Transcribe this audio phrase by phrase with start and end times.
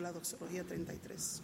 [0.00, 1.42] la doxología 33.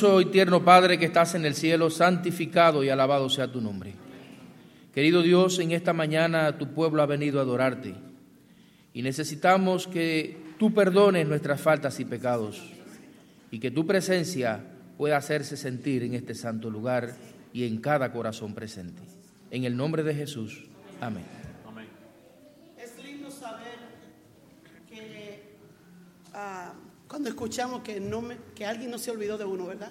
[0.00, 3.92] Amoroso y tierno Padre que estás en el cielo, santificado y alabado sea tu nombre.
[4.94, 7.94] Querido Dios, en esta mañana tu pueblo ha venido a adorarte
[8.94, 12.62] y necesitamos que tú perdones nuestras faltas y pecados
[13.50, 14.64] y que tu presencia
[14.96, 17.14] pueda hacerse sentir en este santo lugar
[17.52, 19.02] y en cada corazón presente.
[19.50, 20.64] En el nombre de Jesús.
[20.98, 21.24] Amén.
[22.78, 23.76] Es lindo saber
[24.88, 25.42] que
[26.32, 26.72] ah,
[27.06, 29.90] cuando escuchamos que, alguien no se olvidó de uno, ¿verdad?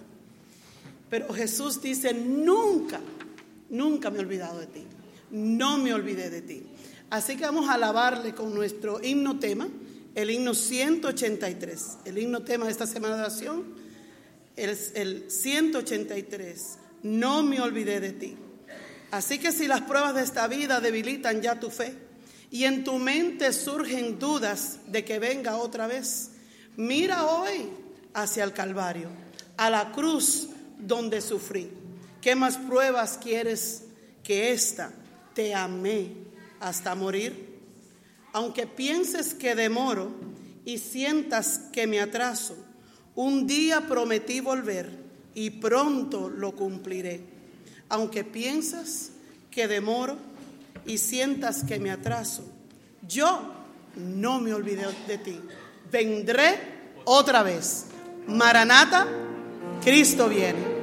[1.09, 3.01] Pero Jesús dice, nunca,
[3.69, 4.85] nunca me he olvidado de ti.
[5.31, 6.63] No me olvidé de ti.
[7.09, 9.67] Así que vamos a alabarle con nuestro himno tema,
[10.15, 11.97] el himno 183.
[12.05, 13.65] El himno tema de esta semana de oración
[14.55, 16.77] es el 183.
[17.03, 18.37] No me olvidé de ti.
[19.11, 21.93] Así que si las pruebas de esta vida debilitan ya tu fe
[22.51, 26.29] y en tu mente surgen dudas de que venga otra vez,
[26.77, 27.69] mira hoy
[28.13, 29.09] hacia el Calvario,
[29.57, 31.69] a la cruz donde sufrí.
[32.21, 33.83] ¿Qué más pruebas quieres
[34.23, 34.91] que esta?
[35.33, 36.11] Te amé
[36.59, 37.49] hasta morir.
[38.33, 40.11] Aunque pienses que demoro
[40.65, 42.55] y sientas que me atraso,
[43.15, 44.89] un día prometí volver
[45.33, 47.21] y pronto lo cumpliré.
[47.89, 49.11] Aunque piensas
[49.49, 50.17] que demoro
[50.85, 52.43] y sientas que me atraso,
[53.07, 53.53] yo
[53.95, 55.39] no me olvidé de ti.
[55.91, 56.55] Vendré
[57.05, 57.87] otra vez.
[58.27, 59.07] Maranata,
[59.83, 60.79] Cristo viene.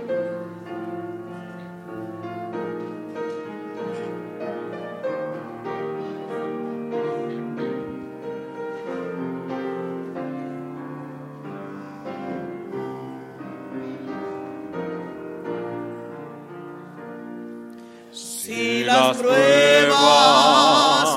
[18.13, 19.41] Si las pruebas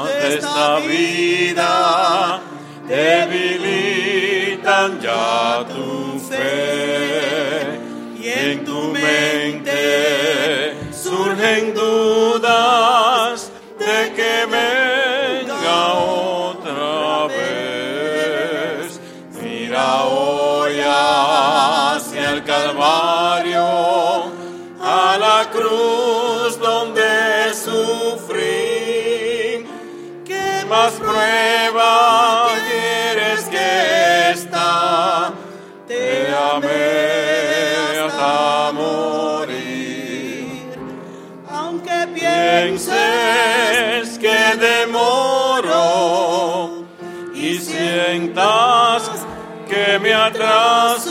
[0.03, 1.18] de esta vida
[5.19, 7.79] ya tu fe
[8.21, 11.73] y en tu mente surgen
[48.19, 49.25] sientas
[49.69, 51.08] que me atraso.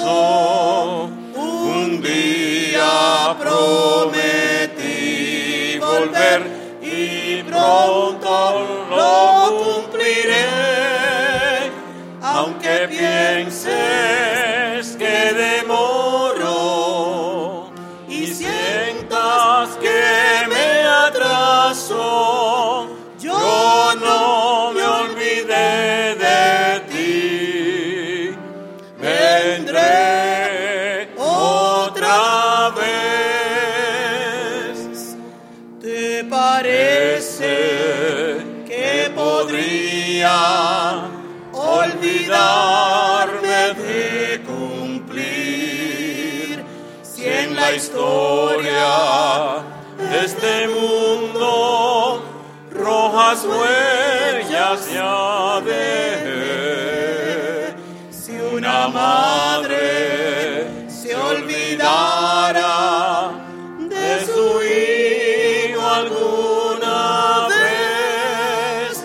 [48.61, 52.25] De este mundo
[52.73, 57.77] rojas huellas ya dejé.
[58.11, 63.31] Si una madre se olvidara
[63.79, 69.05] de su hijo alguna vez,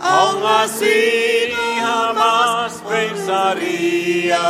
[0.00, 4.40] aún así jamás pensaría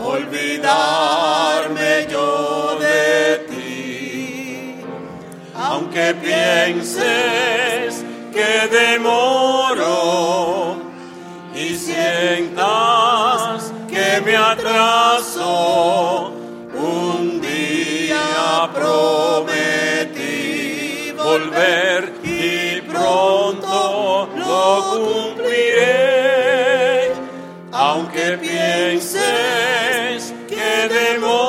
[0.00, 2.25] olvidarme yo
[6.06, 9.96] Aunque pienses que demoro
[11.52, 15.48] y sientas que me atraso,
[16.72, 20.20] un día prometí
[21.10, 24.84] volver y pronto lo
[25.34, 27.14] cumpliré.
[27.72, 31.45] Aunque pienses que demoro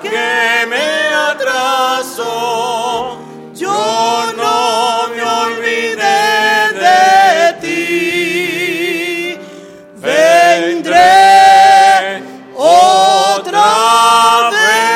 [0.00, 3.18] que me atraso,
[3.54, 9.36] yo no me olvidé de ti.
[9.96, 11.02] Vendré
[12.56, 13.70] otra
[14.50, 14.90] vez.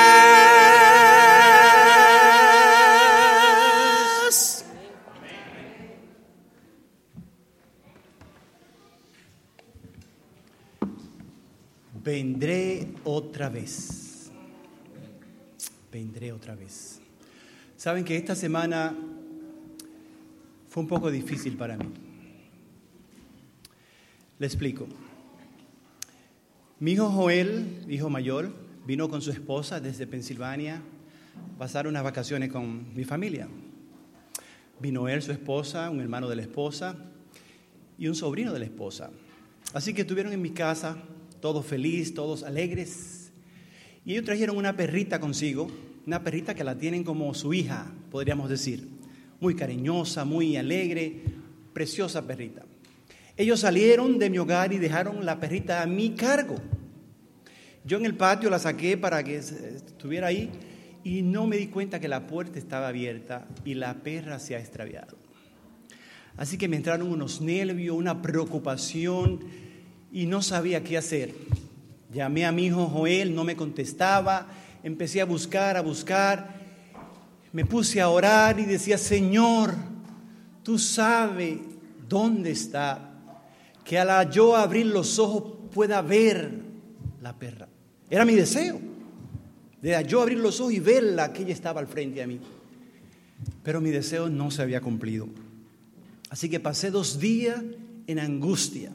[12.05, 14.06] Vendré otra vez.
[15.97, 17.01] Vendré otra vez.
[17.75, 18.95] Saben que esta semana
[20.69, 21.87] fue un poco difícil para mí.
[24.39, 24.87] Le explico.
[26.81, 28.53] Mi hijo Joel, hijo mayor,
[28.87, 30.83] vino con su esposa desde Pensilvania
[31.55, 33.49] a pasar unas vacaciones con mi familia.
[34.79, 36.95] Vino él, su esposa, un hermano de la esposa
[37.97, 39.09] y un sobrino de la esposa.
[39.73, 40.99] Así que estuvieron en mi casa,
[41.41, 43.16] todos felices, todos alegres.
[44.07, 45.69] Y ellos trajeron una perrita consigo,
[46.07, 48.89] una perrita que la tienen como su hija, podríamos decir.
[49.41, 51.25] Muy cariñosa, muy alegre,
[51.73, 52.63] preciosa perrita.
[53.37, 56.55] Ellos salieron de mi hogar y dejaron la perrita a mi cargo.
[57.85, 60.51] Yo en el patio la saqué para que estuviera ahí
[61.03, 64.61] y no me di cuenta que la puerta estaba abierta y la perra se ha
[64.61, 65.17] extraviado.
[66.37, 69.41] Así que me entraron unos nervios, una preocupación
[70.13, 71.35] y no sabía qué hacer.
[72.17, 74.47] Llamé a mi hijo Joel, no me contestaba,
[74.83, 76.49] empecé a buscar, a buscar,
[77.53, 79.75] me puse a orar y decía, Señor,
[80.63, 81.59] tú sabes
[82.09, 83.11] dónde está,
[83.85, 86.59] que al yo abrir los ojos pueda ver
[87.21, 87.69] la perra.
[88.09, 88.81] Era mi deseo,
[89.83, 92.41] de yo abrir los ojos y verla, que ella estaba al frente a mí.
[93.63, 95.29] Pero mi deseo no se había cumplido.
[96.31, 97.63] Así que pasé dos días
[98.07, 98.91] en angustia.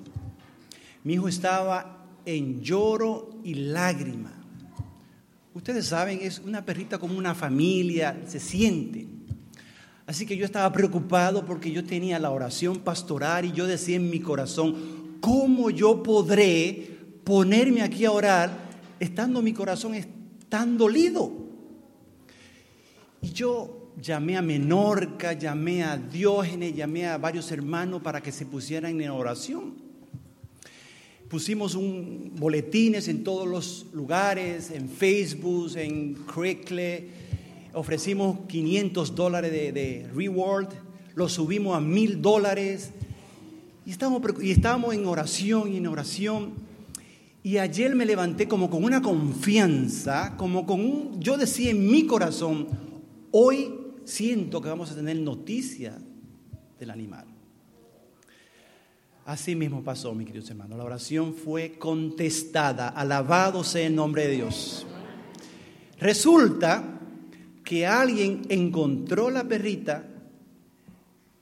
[1.03, 4.33] Mi hijo estaba en lloro y lágrima.
[5.53, 9.07] Ustedes saben, es una perrita como una familia, se siente.
[10.05, 14.09] Así que yo estaba preocupado porque yo tenía la oración pastoral y yo decía en
[14.09, 18.51] mi corazón, ¿cómo yo podré ponerme aquí a orar
[18.99, 19.93] estando mi corazón
[20.49, 21.31] tan dolido?
[23.21, 28.45] Y yo llamé a Menorca, llamé a Diógenes, llamé a varios hermanos para que se
[28.45, 29.90] pusieran en oración.
[31.31, 37.03] Pusimos boletines en todos los lugares, en Facebook, en Craigslist,
[37.71, 40.67] ofrecimos 500 dólares de, reward,
[41.15, 42.91] lo subimos a mil dólares
[43.85, 46.51] y estábamos, y estábamos en oración y en oración.
[47.43, 52.07] Y ayer me levanté como con una confianza, como con un, yo decía en mi
[52.07, 52.67] corazón,
[53.31, 53.73] hoy
[54.03, 55.97] siento que vamos a tener noticia
[56.77, 57.30] del animal.
[59.25, 60.77] Así mismo pasó, mi queridos hermanos.
[60.77, 62.89] La oración fue contestada.
[62.89, 64.85] Alabado sea el nombre de Dios.
[65.99, 66.99] Resulta
[67.63, 70.07] que alguien encontró la perrita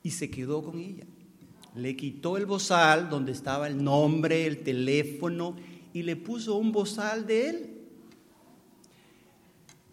[0.04, 1.06] y se quedó con ella.
[1.76, 5.56] Le quitó el bozal donde estaba el nombre, el teléfono
[5.94, 7.70] y le puso un bozal de él.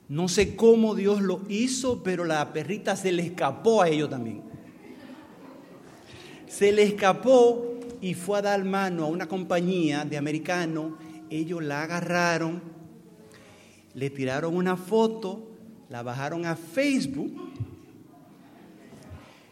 [0.08, 4.42] No sé cómo Dios lo hizo, pero la perrita se le escapó a ellos también.
[6.48, 10.92] Se le escapó y fue a dar mano a una compañía de americanos.
[11.30, 12.62] Ellos la agarraron,
[13.94, 15.50] le tiraron una foto,
[15.88, 17.32] la bajaron a Facebook.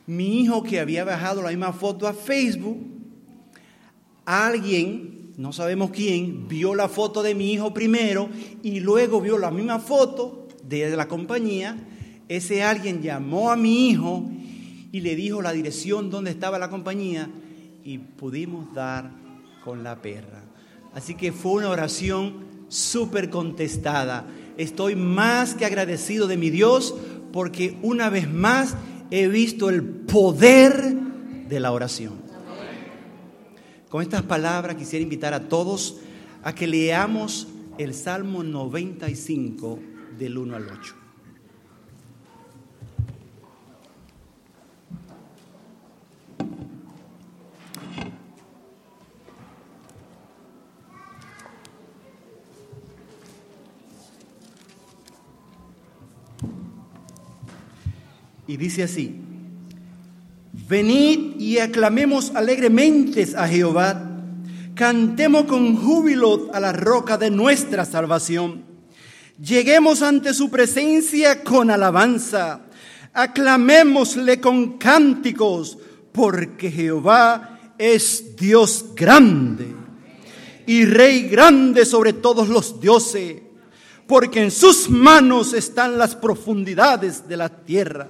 [0.06, 2.78] Mi hijo que había bajado la misma foto a Facebook,
[4.26, 8.28] alguien, no sabemos quién, vio la foto de mi hijo primero
[8.62, 11.76] y luego vio la misma foto de la compañía.
[12.28, 14.30] Ese alguien llamó a mi hijo
[14.92, 17.30] y le dijo la dirección donde estaba la compañía
[17.84, 19.10] y pudimos dar
[19.62, 20.42] con la perra.
[20.94, 24.26] Así que fue una oración súper contestada.
[24.56, 26.94] Estoy más que agradecido de mi Dios
[27.32, 28.74] porque una vez más
[29.10, 30.94] he visto el poder
[31.48, 32.14] de la oración.
[33.88, 35.98] Con estas palabras quisiera invitar a todos
[36.42, 37.48] a que leamos
[37.78, 39.78] el Salmo 95
[40.18, 41.03] del 1 al 8.
[58.46, 59.20] Y dice así,
[60.68, 64.10] venid y aclamemos alegremente a Jehová,
[64.74, 68.64] cantemos con júbilo a la roca de nuestra salvación,
[69.40, 72.60] lleguemos ante su presencia con alabanza,
[73.12, 75.78] aclamémosle con cánticos,
[76.12, 79.74] porque Jehová es Dios grande
[80.66, 83.42] y Rey grande sobre todos los dioses,
[84.06, 88.08] porque en sus manos están las profundidades de la tierra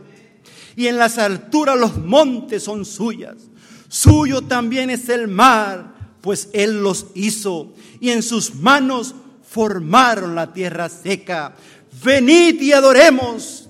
[0.77, 3.37] y en las alturas los montes son suyas.
[3.89, 9.15] Suyo también es el mar, pues Él los hizo, y en sus manos
[9.49, 11.55] formaron la tierra seca.
[12.03, 13.69] Venid y adoremos,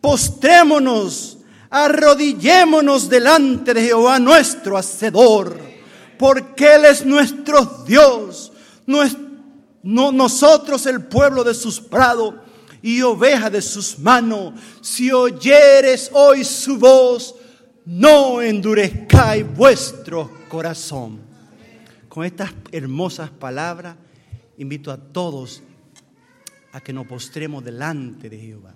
[0.00, 1.38] postrémonos,
[1.70, 5.58] arrodillémonos delante de Jehová nuestro Hacedor,
[6.18, 8.52] porque Él es nuestro Dios,
[8.86, 12.34] no, nosotros el pueblo de sus prados
[12.84, 14.60] y oveja de sus manos.
[14.82, 17.34] Si oyeres hoy su voz,
[17.86, 21.18] no endurezcáis vuestro corazón.
[22.10, 23.96] Con estas hermosas palabras,
[24.58, 25.62] invito a todos
[26.72, 28.74] a que nos postremos delante de Jehová.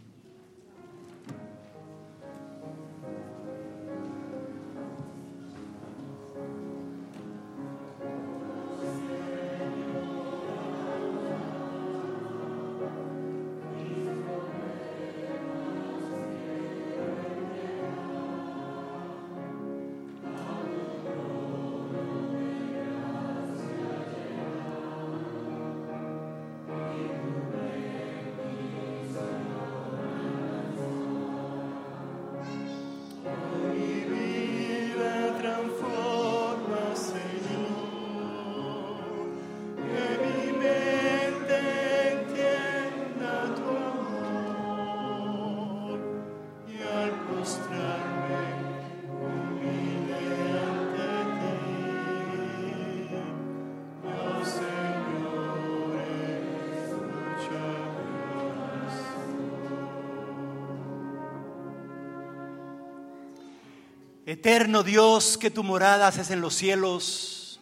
[64.29, 67.61] Eterno Dios, que tu morada es en los cielos.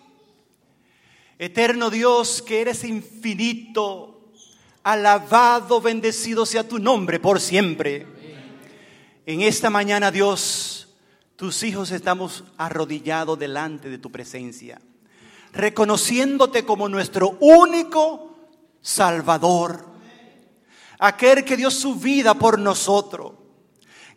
[1.39, 4.33] Eterno Dios, que eres infinito.
[4.83, 8.05] Alabado, bendecido sea tu nombre por siempre.
[9.27, 10.89] En esta mañana, Dios,
[11.37, 14.81] tus hijos estamos arrodillados delante de tu presencia,
[15.53, 18.37] reconociéndote como nuestro único
[18.81, 19.87] Salvador,
[20.99, 23.35] aquel que dio su vida por nosotros.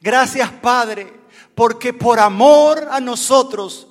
[0.02, 1.19] Gracias, Padre
[1.60, 3.86] porque por amor a nosotros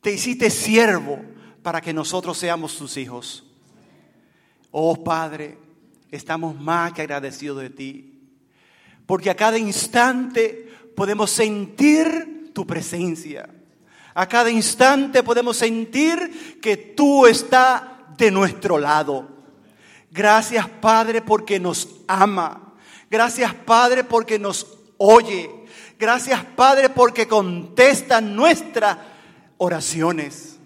[0.00, 1.20] te hiciste siervo
[1.62, 3.44] para que nosotros seamos tus hijos.
[4.70, 5.58] Oh Padre,
[6.10, 8.22] estamos más que agradecidos de ti,
[9.04, 10.66] porque a cada instante
[10.96, 13.50] podemos sentir tu presencia.
[14.14, 17.82] A cada instante podemos sentir que tú estás
[18.16, 19.28] de nuestro lado.
[20.10, 22.72] Gracias Padre porque nos ama.
[23.10, 24.66] Gracias Padre porque nos
[24.96, 25.58] oye.
[25.98, 28.98] Gracias Padre porque contestan nuestras
[29.56, 30.58] oraciones.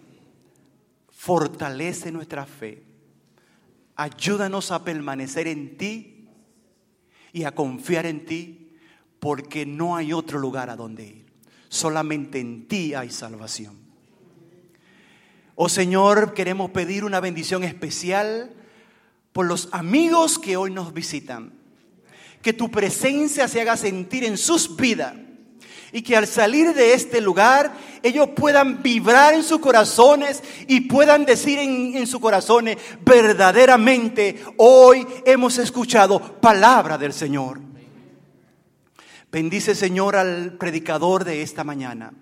[1.11, 2.83] Fortalece nuestra fe.
[3.97, 6.29] Ayúdanos a permanecer en ti
[7.33, 8.77] y a confiar en ti
[9.21, 11.33] porque no hay otro lugar a donde ir.
[11.69, 13.77] Solamente en ti hay salvación.
[15.55, 18.53] Oh Señor, queremos pedir una bendición especial
[19.33, 21.62] por los amigos que hoy nos visitan
[22.43, 25.15] que tu presencia se haga sentir en sus vidas
[25.93, 27.73] y que al salir de este lugar
[28.03, 35.07] ellos puedan vibrar en sus corazones y puedan decir en, en sus corazones, verdaderamente hoy
[35.25, 37.61] hemos escuchado palabra del Señor.
[39.31, 42.13] Bendice Señor al predicador de esta mañana.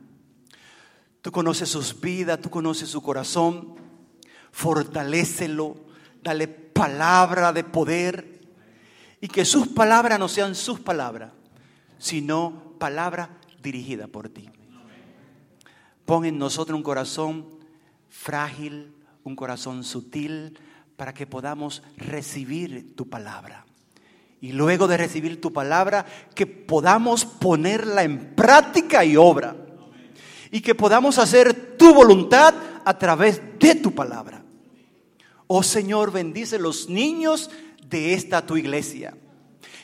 [1.23, 3.75] Tú conoces sus vidas, tú conoces su corazón,
[4.53, 5.77] fortalécelo,
[6.23, 8.30] dale palabra de poder
[9.21, 11.33] y que sus palabras no sean sus palabras,
[11.99, 13.29] sino palabras
[13.63, 14.49] dirigidas por ti.
[16.05, 17.47] Pon en nosotros un corazón
[18.09, 20.59] frágil, un corazón sutil,
[20.97, 23.65] para que podamos recibir tu palabra
[24.41, 29.55] y luego de recibir tu palabra, que podamos ponerla en práctica y obra.
[30.51, 34.43] Y que podamos hacer tu voluntad a través de tu palabra.
[35.47, 37.51] Oh Señor, bendice los niños
[37.91, 39.17] de esta tu iglesia.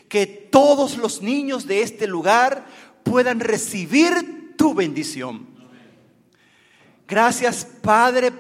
[0.09, 2.67] Que todos los niños de este lugar
[3.03, 5.47] puedan recibir tu bendición.
[7.07, 8.33] Gracias, Padre,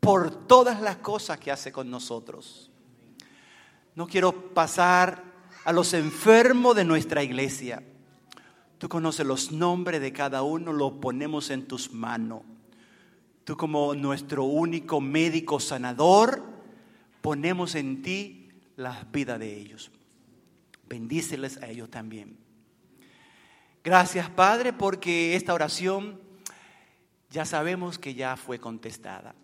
[0.00, 2.70] por todas las cosas que hace con nosotros.
[3.94, 5.24] No quiero pasar
[5.64, 7.82] a los enfermos de nuestra iglesia.
[8.78, 12.42] Tú conoces los nombres de cada uno, lo ponemos en tus manos.
[13.44, 16.42] Tú como nuestro único médico sanador,
[17.22, 18.35] ponemos en ti
[18.76, 19.90] las vidas de ellos.
[20.88, 22.36] Bendíceles a ellos también.
[23.82, 26.20] Gracias Padre porque esta oración
[27.30, 29.34] ya sabemos que ya fue contestada.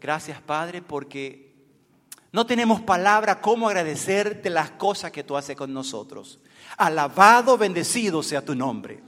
[0.00, 1.54] Gracias Padre porque
[2.32, 6.40] no tenemos palabra cómo agradecerte las cosas que tú haces con nosotros.
[6.76, 9.00] Alabado, bendecido sea tu nombre.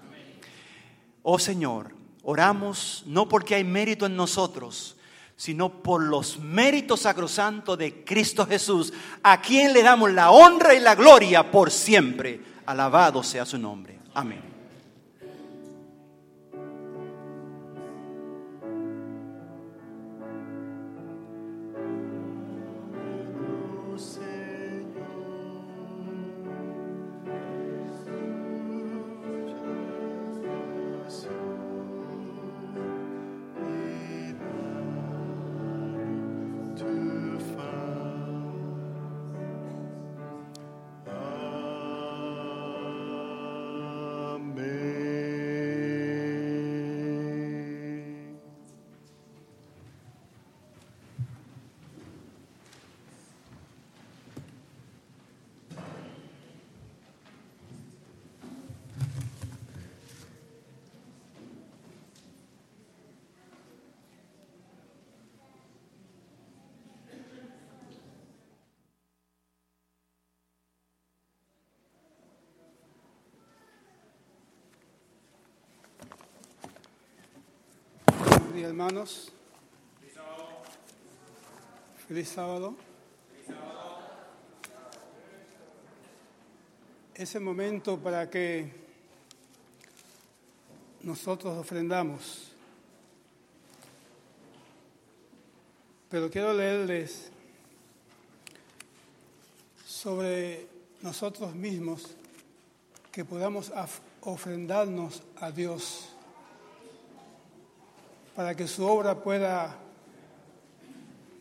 [1.23, 4.96] Oh Señor, oramos no porque hay mérito en nosotros,
[5.37, 10.81] sino por los méritos sacrosantos de Cristo Jesús, a quien le damos la honra y
[10.81, 12.41] la gloria por siempre.
[12.65, 13.99] Alabado sea su nombre.
[14.15, 14.56] Amén.
[78.57, 79.33] Días, hermanos.
[82.09, 82.75] Feliz sábado.
[87.15, 88.73] Es el momento para que
[91.03, 92.53] nosotros ofrendamos.
[96.09, 97.31] Pero quiero leerles
[99.85, 100.67] sobre
[101.03, 102.17] nosotros mismos
[103.13, 103.71] que podamos
[104.23, 106.16] ofrendarnos a Dios
[108.37, 109.75] para que su obra pueda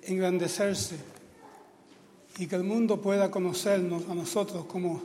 [0.03, 0.95] engrandecerse
[2.37, 5.01] y que el mundo pueda conocernos a nosotros como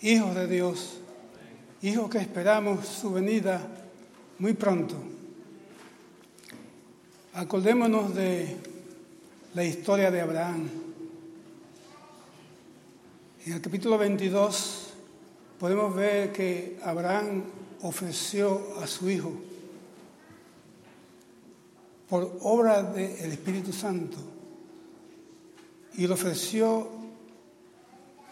[0.00, 0.96] hijos de Dios,
[1.82, 3.60] hijos que esperamos su venida
[4.38, 4.94] muy pronto.
[7.34, 8.56] Acordémonos de
[9.52, 10.70] la historia de Abraham.
[13.44, 14.94] En el capítulo 22
[15.58, 17.44] podemos ver que Abraham
[17.82, 19.49] ofreció a su hijo
[22.10, 24.18] por obra del Espíritu Santo
[25.96, 26.88] y lo ofreció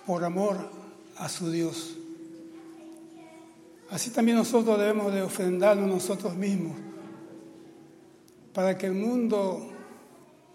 [0.04, 0.56] por amor
[1.16, 1.94] a su Dios.
[3.88, 6.76] Así también nosotros debemos de ofrendarnos nosotros mismos
[8.52, 9.70] para que el mundo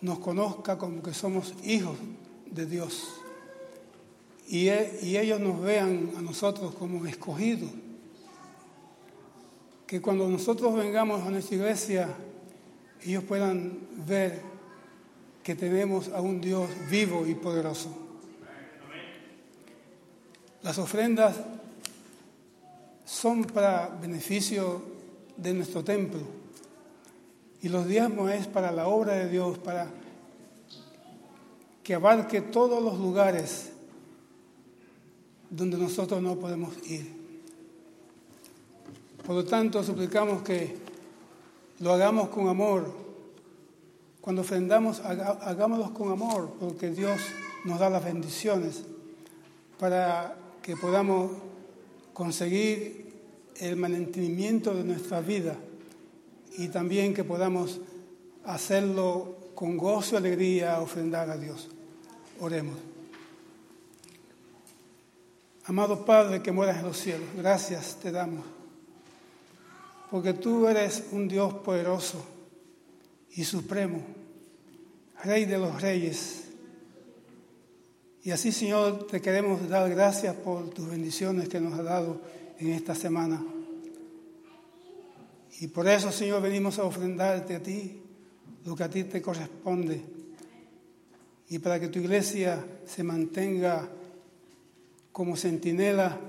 [0.02, 1.98] nos conozca como que somos hijos
[2.52, 3.08] de Dios
[4.50, 7.70] y, e, y ellos nos vean a nosotros como escogidos.
[9.88, 12.10] Que cuando nosotros vengamos a nuestra iglesia
[13.06, 14.42] ellos puedan ver
[15.44, 17.90] que tenemos a un Dios vivo y poderoso.
[20.62, 21.36] Las ofrendas
[23.04, 24.82] son para beneficio
[25.36, 26.22] de nuestro templo
[27.62, 29.88] y los diezmos es para la obra de Dios, para
[31.84, 33.72] que abarque todos los lugares
[35.50, 37.24] donde nosotros no podemos ir.
[39.26, 40.83] Por lo tanto, suplicamos que
[41.80, 42.92] lo hagamos con amor.
[44.22, 47.20] Cuando ofrendamos, hagámoslo con amor, porque Dios
[47.66, 48.84] nos da las bendiciones
[49.80, 51.32] para que podamos
[52.14, 53.14] conseguir
[53.58, 55.56] el mantenimiento de nuestra vida
[56.58, 57.82] y también que podamos
[58.46, 61.70] hacerlo con gozo y alegría, ofrendar a Dios.
[62.40, 62.78] Oremos.
[65.66, 68.63] Amado Padre que mueras en los cielos, gracias te damos
[70.14, 72.24] porque tú eres un Dios poderoso
[73.32, 74.00] y supremo,
[75.24, 76.44] Rey de los reyes.
[78.22, 82.22] Y así, Señor, te queremos dar gracias por tus bendiciones que nos has dado
[82.60, 83.44] en esta semana.
[85.60, 88.00] Y por eso, Señor, venimos a ofrendarte a ti
[88.66, 90.00] lo que a ti te corresponde.
[91.50, 93.90] Y para que tu iglesia se mantenga
[95.12, 96.20] como centinela,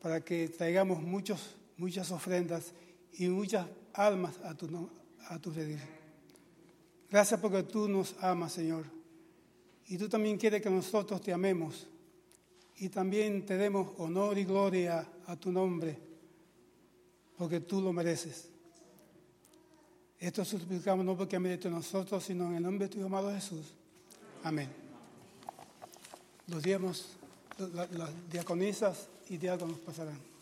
[0.00, 2.72] para que traigamos muchos, muchas ofrendas
[3.14, 4.90] y muchas almas a tu,
[5.28, 5.52] a tu
[7.10, 8.84] Gracias porque tú nos amas, Señor.
[9.86, 11.86] Y tú también quieres que nosotros te amemos.
[12.76, 15.98] Y también te demos honor y gloria a tu nombre,
[17.36, 18.50] porque tú lo mereces.
[20.18, 23.74] Esto suplicamos no porque de nosotros, sino en el nombre de tu amado Jesús.
[24.44, 24.68] Amén.
[26.46, 27.16] Los diemos,
[27.92, 30.37] las diaconisas y diáconos pasarán.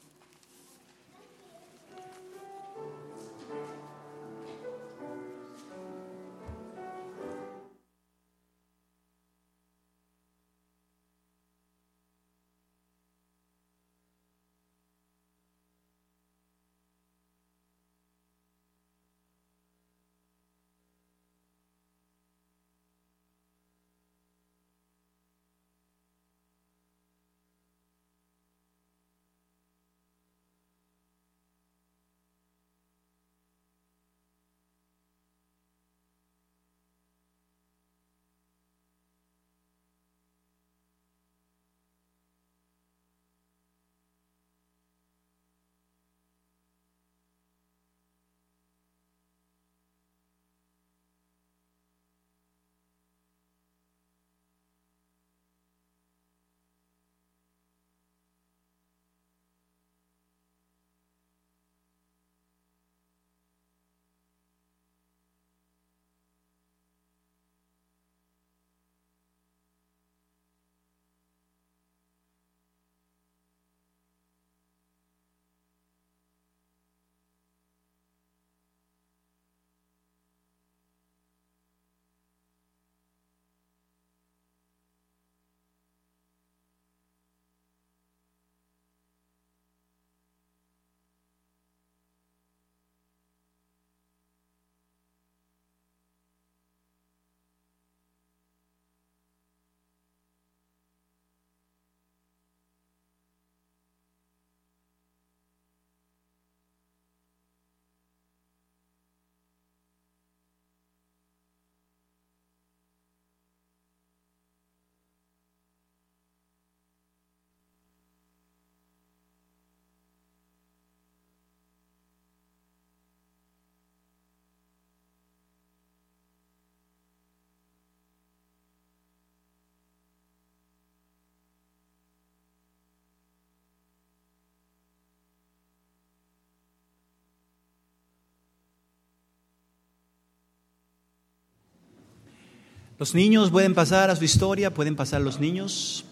[142.99, 146.07] Los niños pueden pasar a su historia, pueden pasar los niños.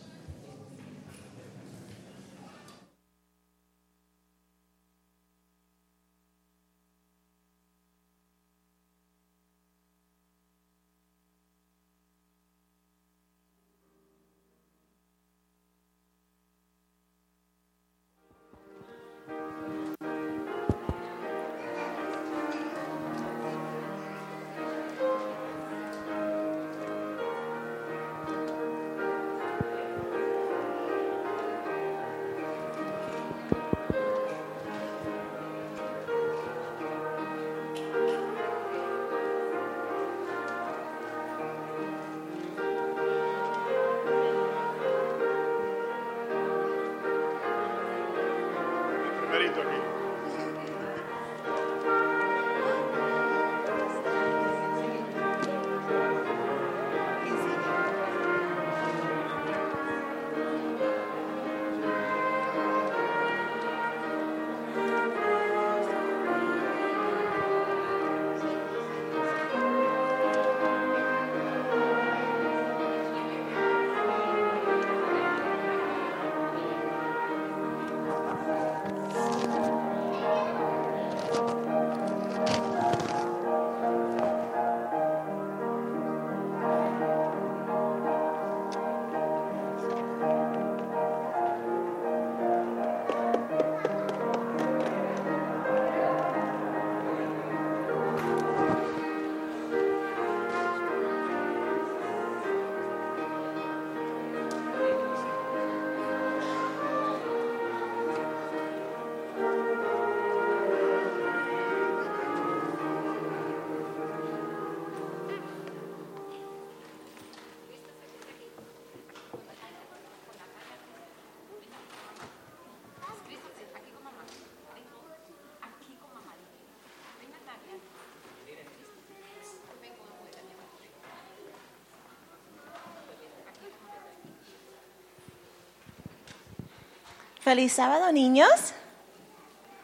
[137.44, 138.72] Feliz sábado, niños.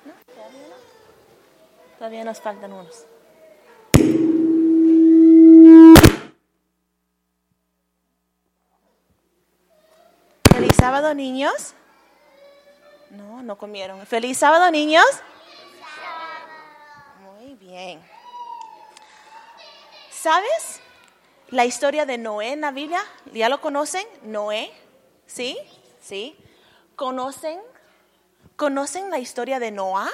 [0.06, 0.14] ¿No?
[0.34, 0.76] ¿Todavía?
[1.98, 3.04] Todavía nos faltan unos.
[10.50, 11.74] Feliz sábado, niños.
[13.10, 14.06] No, no comieron.
[14.06, 15.04] Feliz sábado, niños.
[17.20, 18.00] Muy bien.
[20.10, 20.80] ¿Sabes
[21.50, 23.02] la historia de Noé en la Biblia?
[23.34, 24.06] ¿Ya lo conocen?
[24.22, 24.72] Noé.
[25.26, 25.58] ¿Sí?
[26.00, 26.38] ¿Sí?
[27.00, 27.58] ¿Conocen?
[28.56, 30.10] ¿Conocen la historia de Noah?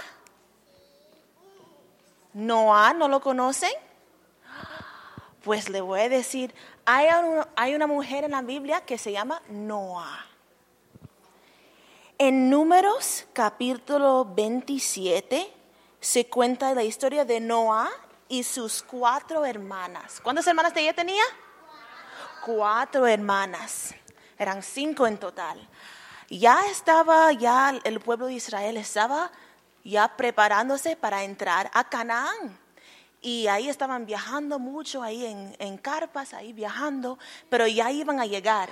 [2.32, 3.72] ¿Noah no lo conocen?
[5.42, 7.08] Pues le voy a decir, hay
[7.74, 10.26] una, mujer en la Biblia que se llama Noah.
[12.18, 15.52] En Números capítulo 27
[15.98, 17.90] se cuenta la historia de Noah
[18.28, 20.20] y sus cuatro hermanas.
[20.22, 21.24] ¿Cuántas hermanas ella tenía?
[22.44, 23.92] Cuatro hermanas.
[24.38, 25.68] Eran cinco en total.
[26.28, 29.30] Ya estaba, ya el pueblo de Israel estaba
[29.84, 32.58] ya preparándose para entrar a Canaán.
[33.20, 38.26] Y ahí estaban viajando mucho, ahí en, en carpas, ahí viajando, pero ya iban a
[38.26, 38.68] llegar.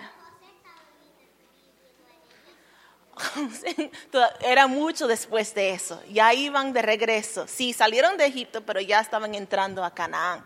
[4.40, 6.01] Era mucho después de eso.
[6.11, 7.47] Ya iban de regreso.
[7.47, 10.45] Sí, salieron de Egipto, pero ya estaban entrando a Canaán.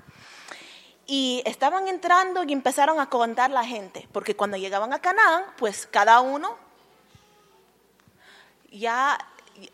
[1.07, 5.87] Y estaban entrando y empezaron a contar la gente, porque cuando llegaban a Canaán, pues
[5.87, 6.59] cada uno,
[8.71, 9.19] ya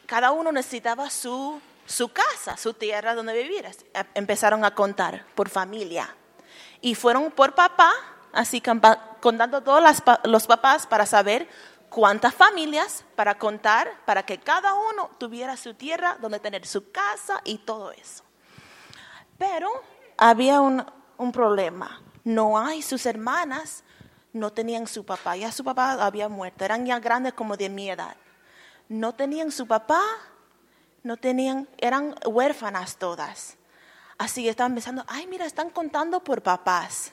[0.06, 3.66] cada uno necesitaba su, su casa, su tierra donde vivir.
[4.14, 6.14] Empezaron a contar por familia.
[6.80, 7.92] Y fueron por papá,
[8.32, 8.60] así
[9.20, 9.82] contando todos
[10.24, 11.48] los papás para saber
[11.88, 17.40] cuántas familias para contar, para que cada uno tuviera su tierra donde tener su casa
[17.44, 18.24] y todo eso.
[19.38, 19.70] Pero
[20.16, 20.84] había un,
[21.16, 22.00] un problema.
[22.24, 23.84] Noah y sus hermanas
[24.32, 27.90] no tenían su papá, ya su papá había muerto, eran ya grandes como de mi
[27.90, 28.16] edad.
[28.88, 30.02] No tenían su papá,
[31.02, 33.56] no tenían, eran huérfanas todas.
[34.18, 37.12] Así que estaban pensando, ay, mira, están contando por papás.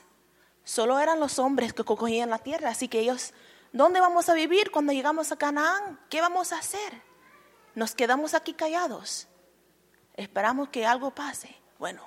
[0.64, 3.34] Solo eran los hombres que cogían la tierra, así que ellos
[3.72, 5.98] ¿Dónde vamos a vivir cuando llegamos a Canaán?
[6.10, 7.00] ¿Qué vamos a hacer?
[7.74, 9.28] Nos quedamos aquí callados.
[10.14, 11.56] Esperamos que algo pase.
[11.78, 12.06] Bueno,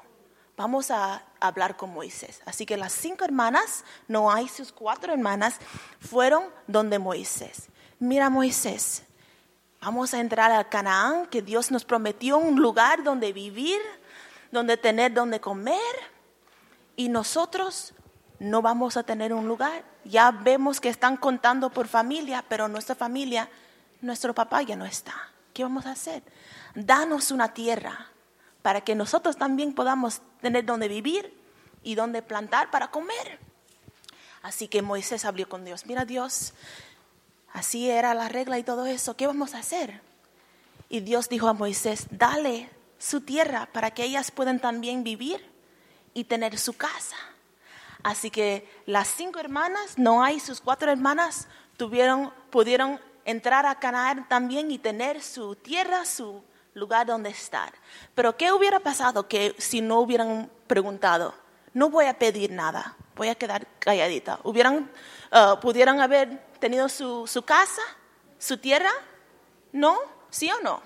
[0.56, 2.41] vamos a hablar con Moisés.
[2.45, 5.58] Así que las cinco hermanas, no hay sus cuatro hermanas,
[5.99, 7.69] fueron donde Moisés.
[7.97, 9.01] Mira Moisés,
[9.86, 13.80] vamos a entrar a Canaán, que Dios nos prometió un lugar donde vivir,
[14.52, 15.78] donde tener donde comer.
[16.95, 17.93] Y nosotros
[18.39, 19.84] no vamos a tener un lugar.
[20.04, 23.48] Ya vemos que están contando por familia, pero nuestra familia,
[24.02, 25.13] nuestro papá ya no está.
[25.54, 26.24] ¿Qué vamos a hacer?
[26.74, 28.08] Danos una tierra
[28.63, 31.32] para que nosotros también podamos tener donde vivir
[31.84, 33.39] y donde plantar para comer.
[34.41, 35.86] Así que Moisés habló con Dios.
[35.86, 36.54] Mira Dios,
[37.55, 39.15] así era la regla y todo eso.
[39.15, 40.01] ¿Qué vamos a hacer?
[40.89, 45.43] Y Dios dijo a Moisés, dale su tierra para que ellas puedan también vivir
[46.13, 47.15] y tener su casa.
[48.03, 54.27] Así que las cinco hermanas, no hay sus cuatro hermanas, tuvieron, pudieron entrar a Canaán
[54.27, 57.73] también y tener su tierra, su lugar donde estar.
[58.13, 61.33] Pero ¿qué hubiera pasado que si no hubieran preguntado?
[61.73, 64.39] No voy a pedir nada, voy a quedar calladita.
[64.43, 64.91] ¿Hubieran,
[65.31, 67.81] uh, ¿Pudieran haber tenido su, su casa,
[68.39, 68.91] su tierra?
[69.71, 69.97] ¿No?
[70.29, 70.81] ¿Sí o no?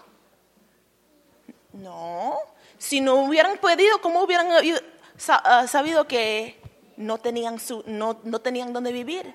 [1.73, 2.37] No.
[2.77, 6.59] Si no hubieran pedido, ¿cómo hubieran uh, sabido que
[6.99, 9.33] no tenían, su, no, no tenían donde vivir.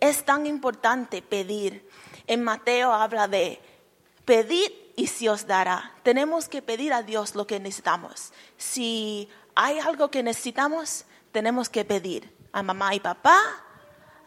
[0.00, 1.88] Es tan importante pedir.
[2.26, 3.60] En Mateo habla de
[4.24, 5.94] pedir y se os dará.
[6.02, 8.32] Tenemos que pedir a Dios lo que necesitamos.
[8.56, 13.38] Si hay algo que necesitamos, tenemos que pedir a mamá y papá,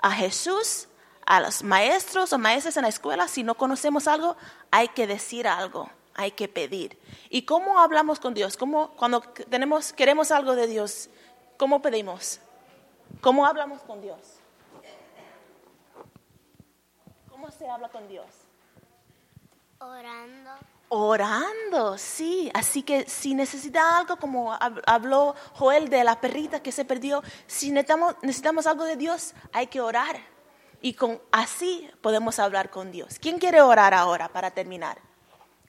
[0.01, 0.87] a Jesús,
[1.25, 3.27] a los maestros o maestras en la escuela.
[3.27, 4.35] Si no conocemos algo,
[4.71, 6.99] hay que decir algo, hay que pedir.
[7.29, 8.57] ¿Y cómo hablamos con Dios?
[8.57, 11.09] ¿Cómo, cuando tenemos, queremos algo de Dios,
[11.57, 12.39] ¿cómo pedimos?
[13.21, 14.19] ¿Cómo hablamos con Dios?
[17.29, 18.25] ¿Cómo se habla con Dios?
[19.79, 20.51] Orando.
[20.89, 22.51] Orando, sí.
[22.53, 24.53] Así que si necesita algo, como
[24.85, 29.67] habló Joel de la perrita que se perdió, si necesitamos, necesitamos algo de Dios, hay
[29.67, 30.32] que orar.
[30.83, 33.17] Y con, así podemos hablar con Dios.
[33.17, 34.99] ¿Quién quiere orar ahora para terminar?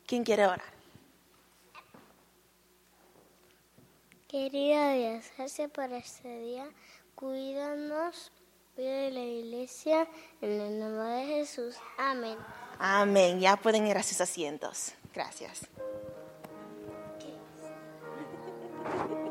[0.09, 0.75] ¿Quién quiere orar?
[4.27, 6.69] Querido Dios, gracias por este día.
[7.15, 8.33] Cuídanos,
[8.75, 10.09] cuida la iglesia,
[10.41, 11.77] en el nombre de Jesús.
[11.97, 12.37] Amén.
[12.81, 13.39] Amén.
[13.39, 14.95] Ya pueden ir a sus asientos.
[15.15, 15.69] Gracias.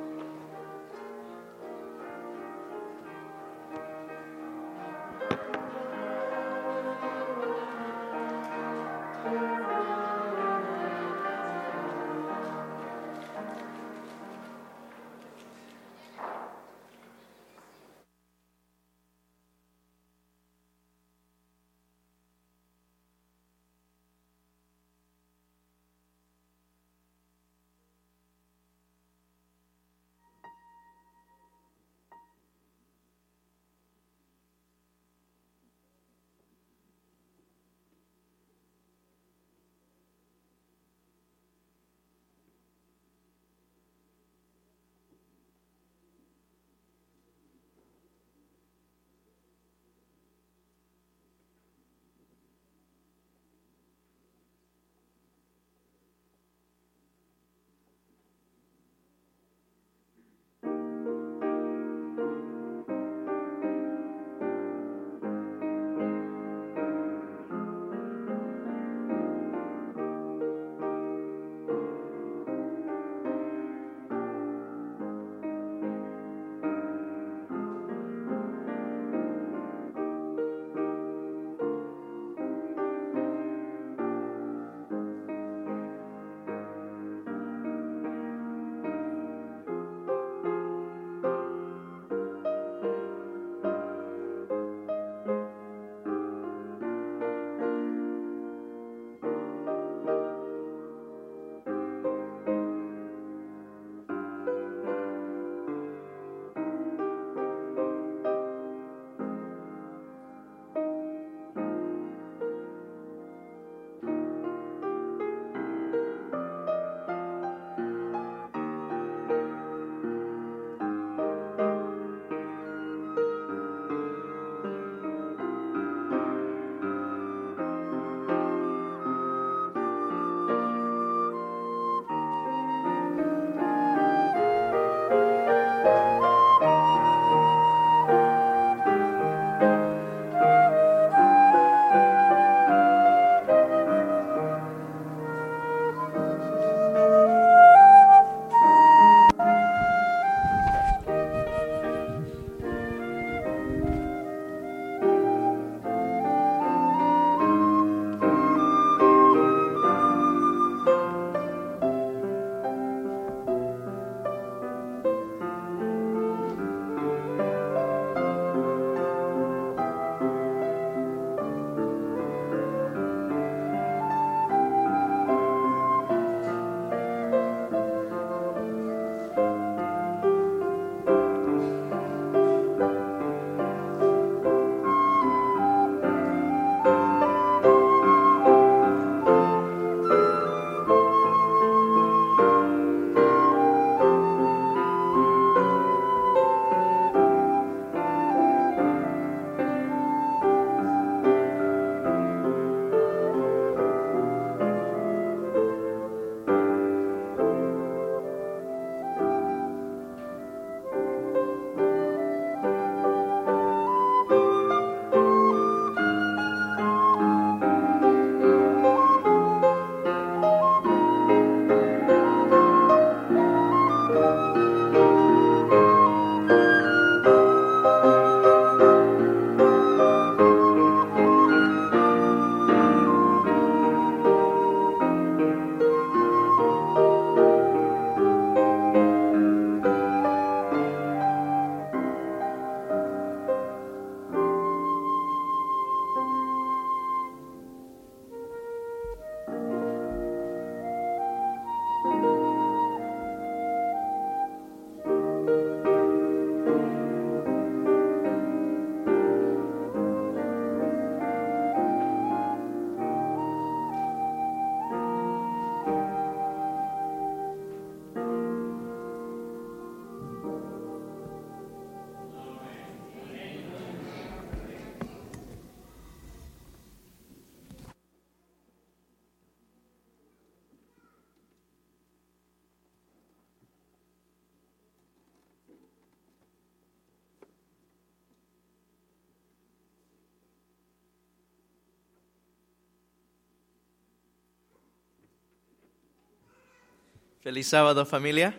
[297.43, 298.57] Feliz sábado familia.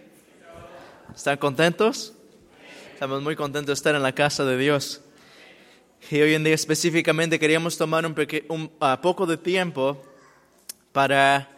[1.15, 2.13] ¿Están contentos?
[2.93, 5.01] Estamos muy contentos de estar en la casa de Dios.
[6.11, 10.03] Y hoy en día específicamente queríamos tomar un, ah, poco de tiempo
[10.93, 11.49] para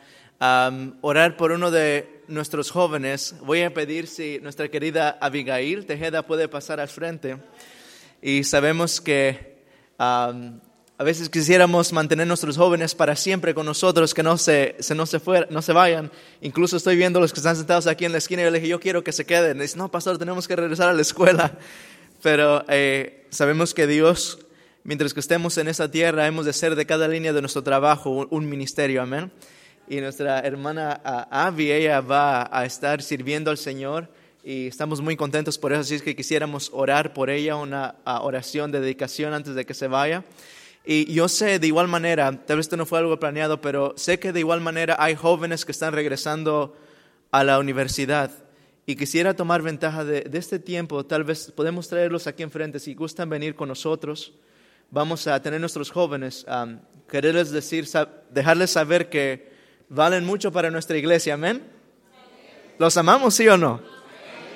[1.01, 3.35] orar por uno de nuestros jóvenes.
[3.41, 7.39] Voy a pedir si nuestra querida Abigail Tejeda puede pasar al frente.
[8.23, 9.65] Y sabemos que
[10.99, 15.05] a veces quisiéramos mantener nuestros jóvenes para siempre con nosotros, que no se, se- no,
[15.05, 16.11] se fuera- no se vayan.
[16.41, 18.71] Incluso estoy viendo los que están sentados aquí en la esquina y yo les dije,
[18.71, 19.59] yo quiero que se queden.
[19.59, 21.59] Y dice, no, pastor, tenemos que regresar a la escuela.
[22.23, 24.39] Pero eh, sabemos que Dios,
[24.85, 28.27] mientras que estemos en esta tierra, hemos de ser de cada línea de nuestro trabajo
[28.31, 29.31] un, ministerio, amén.
[29.89, 30.93] Y nuestra hermana
[31.31, 34.09] Abby, ella va a estar sirviendo al Señor
[34.43, 38.73] y estamos muy contentos por eso, así es que quisiéramos orar por ella, una oración
[38.73, 40.25] de dedicación antes de que se vaya.
[40.89, 44.21] Y yo sé de igual manera, tal vez esto no fue algo planeado, pero sé
[44.21, 46.77] que de igual manera hay jóvenes que están regresando
[47.33, 48.31] a la universidad
[48.87, 52.95] y quisiera tomar ventaja de, de este tiempo, tal vez podemos traerlos aquí enfrente, si
[52.95, 54.35] gustan venir con nosotros,
[54.93, 56.79] vamos a tener nuestros jóvenes, um,
[57.11, 59.51] quererles decir, sa- dejarles saber que
[59.89, 61.65] valen mucho para nuestra iglesia, amén.
[62.79, 63.81] ¿Los amamos, sí o no?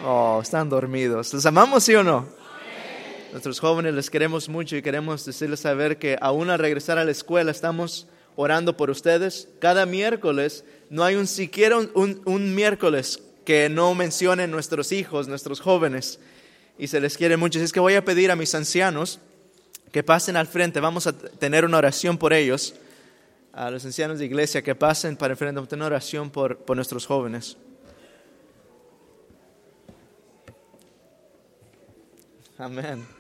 [0.04, 1.34] Oh, están dormidos.
[1.34, 2.28] ¿Los amamos, sí o no?
[3.32, 7.12] Nuestros jóvenes les queremos mucho y queremos decirles saber que aún al regresar a la
[7.12, 9.48] escuela estamos orando por ustedes.
[9.60, 15.60] Cada miércoles, no hay un siquiera un, un- miércoles que no mencionen nuestros hijos, nuestros
[15.60, 16.18] jóvenes,
[16.78, 17.58] y se les quiere mucho.
[17.58, 19.20] Así es que voy a pedir a mis ancianos
[19.92, 20.80] que pasen al frente.
[20.80, 22.74] Vamos a tener una oración por ellos.
[23.52, 25.56] A los ancianos de iglesia que pasen para el frente.
[25.56, 27.56] Vamos a tener una oración por, por nuestros jóvenes.
[32.58, 33.19] Amén.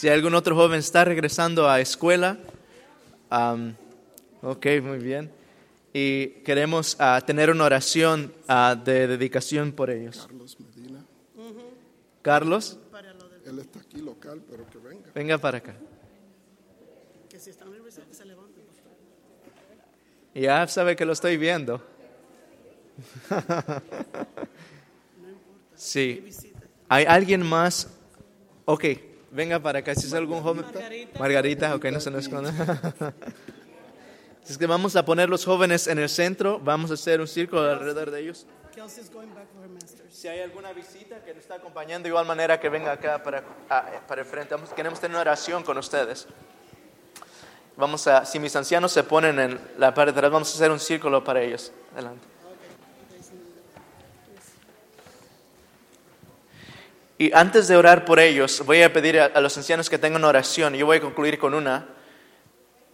[0.00, 2.38] Si algún otro joven está regresando a escuela,
[3.28, 3.76] am,
[4.40, 5.30] ok, muy bien.
[5.92, 10.26] Y queremos ah, tener una oración ah, de dedicación por ellos.
[10.26, 11.04] Carlos Medina.
[12.22, 12.78] Carlos,
[13.44, 15.10] Él está aquí local, pero que venga.
[15.14, 15.74] venga para acá.
[17.28, 18.64] Que si están que se levanten.
[18.64, 18.96] por favor.
[20.34, 21.84] Ya sabe que lo estoy viendo.
[25.74, 26.24] Sí.
[26.88, 27.90] ¿Hay alguien más?
[28.64, 28.84] Ok,
[29.30, 29.94] venga para acá.
[29.94, 30.64] Si es algún joven.
[31.18, 32.52] Margarita, ok, no se nos esconda.
[34.48, 36.58] Es que vamos a poner los jóvenes en el centro.
[36.58, 38.46] Vamos a hacer un círculo alrededor de ellos.
[40.10, 43.42] Si hay alguna visita que nos está acompañando, de igual manera que venga acá para,
[43.68, 44.54] ah, para el frente.
[44.54, 46.26] Vamos- queremos tener una oración con ustedes.
[47.76, 50.70] Vamos a, si mis ancianos se ponen en la parte de atrás, vamos a hacer
[50.70, 51.72] un círculo para ellos.
[51.94, 52.26] Adelante.
[57.20, 60.72] Y antes de orar por ellos, voy a pedir a, los ancianos que tengan oración.
[60.72, 61.86] Yo voy a concluir con una.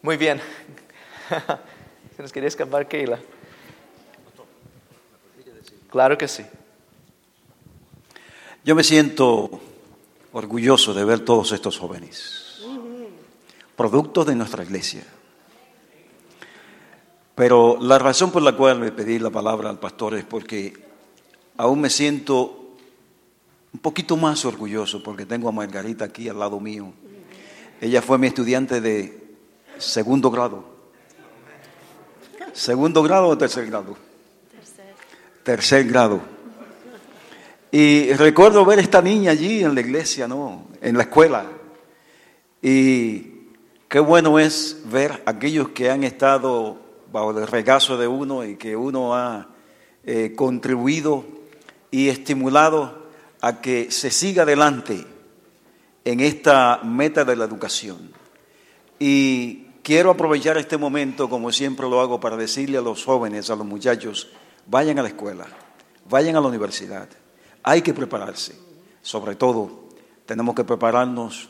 [0.03, 0.41] Muy bien.
[2.16, 3.20] Se nos quería escapar Keila.
[5.89, 6.45] Claro que sí.
[8.64, 9.61] Yo me siento
[10.33, 12.62] orgulloso de ver todos estos jóvenes,
[13.77, 15.05] productos de nuestra iglesia.
[17.37, 20.72] Pero la razón por la cual me pedí la palabra al pastor es porque
[21.59, 22.66] aún me siento
[23.77, 26.95] un poquito más orgulloso porque tengo a Margarita aquí al lado mío.
[27.79, 29.37] Ella fue mi estudiante de
[29.77, 30.64] segundo grado.
[32.55, 33.95] ¿Segundo grado o tercer grado?
[35.43, 36.22] Tercer grado.
[37.70, 40.68] Y recuerdo ver esta niña allí en la iglesia, ¿no?
[40.81, 41.45] En la escuela.
[42.62, 43.51] Y
[43.89, 46.79] qué bueno es ver a aquellos que han estado
[47.12, 49.49] bajo el regazo de uno y que uno ha
[50.03, 51.27] eh, contribuido
[51.91, 53.05] y estimulado
[53.47, 55.07] a que se siga adelante
[56.05, 58.11] en esta meta de la educación.
[58.99, 63.55] Y quiero aprovechar este momento, como siempre lo hago, para decirle a los jóvenes, a
[63.55, 64.30] los muchachos,
[64.66, 65.47] vayan a la escuela,
[66.11, 67.09] vayan a la universidad.
[67.62, 68.59] Hay que prepararse.
[69.01, 69.90] Sobre todo,
[70.26, 71.49] tenemos que prepararnos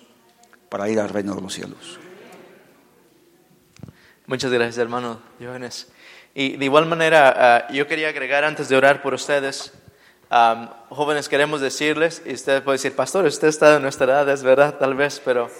[0.69, 1.99] para ir al reino de los cielos.
[4.27, 5.91] Muchas gracias, hermano Jóvenes.
[6.35, 9.73] Y de igual manera, ah, yo quería agregar antes de orar por ustedes,
[10.91, 14.77] jóvenes, queremos decirles, y usted puede decir, pastor, usted está de nuestra edad, es verdad,
[14.79, 15.51] tal vez, pero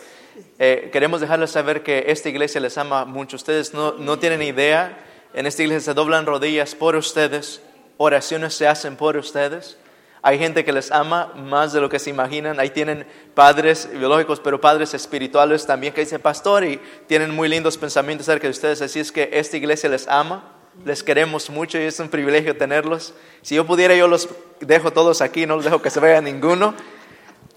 [0.59, 3.37] eh, queremos dejarles saber que esta iglesia les ama mucho.
[3.37, 4.99] Ustedes no, no tienen idea,
[5.35, 7.61] en esta iglesia se doblan rodillas por ustedes,
[7.97, 9.79] oraciones se hacen por ustedes.
[10.23, 12.59] Hay gente que les ama más de lo que se imaginan.
[12.59, 17.79] Ahí tienen padres biológicos, pero padres espirituales también que dicen pastor y tienen muy lindos
[17.79, 18.83] pensamientos acerca de ustedes.
[18.83, 23.15] Así es que esta iglesia les ama, les queremos mucho y es un privilegio tenerlos.
[23.43, 24.29] Si yo pudiera, yo los
[24.61, 26.75] dejo todos aquí, no los dejo que se vaya ninguno.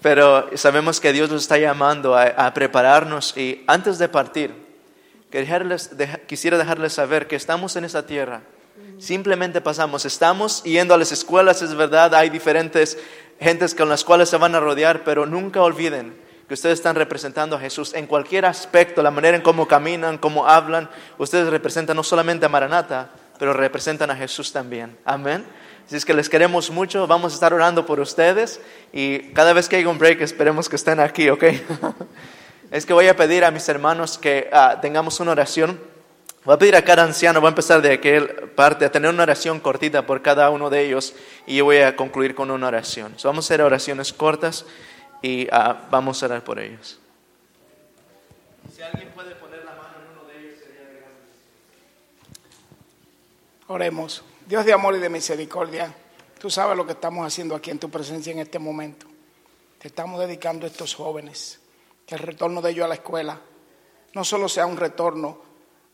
[0.02, 4.54] Pero sabemos que Dios nos está llamando a, prepararnos y antes de partir,
[5.30, 8.42] dejarles- deja- quisiera dejarles saber que estamos en esta tierra
[8.98, 10.04] Simplemente pasamos.
[10.04, 12.98] Estamos yendo a las escuelas, es verdad, hay diferentes
[13.40, 16.14] gentes con las cuales se van a rodear, pero nunca olviden
[16.50, 20.48] que ustedes están representando a Jesús en cualquier aspecto, la manera en cómo caminan, cómo
[20.48, 20.90] hablan.
[21.16, 24.98] Ustedes representan no solamente a Maranata, pero representan a Jesús también.
[25.04, 25.44] Amén.
[25.86, 28.60] Así es que les queremos mucho, vamos a estar orando por ustedes
[28.92, 31.44] y cada vez que haya un break esperemos que estén aquí, ¿ok?
[32.72, 35.78] es que voy a pedir a mis hermanos que ah, tengamos una oración.
[36.44, 38.26] Voy a pedir a cada anciano, voy a empezar de aquel
[38.56, 41.14] parte, a tener una oración cortita por cada uno de ellos
[41.46, 43.14] y yo voy a concluir con una oración.
[43.22, 44.66] Vamos a hacer oraciones cortas
[45.22, 46.98] y ah, vamos a orar por ellos.
[48.74, 51.06] Si alguien puede poner la mano en uno de ellos, sería
[53.66, 54.24] Oremos.
[54.46, 55.94] Dios de amor y de misericordia,
[56.38, 59.06] tú sabes lo que estamos haciendo aquí en tu presencia en este momento.
[59.78, 61.60] Te estamos dedicando a estos jóvenes,
[62.06, 63.40] que el retorno de ellos a la escuela
[64.12, 65.38] no solo sea un retorno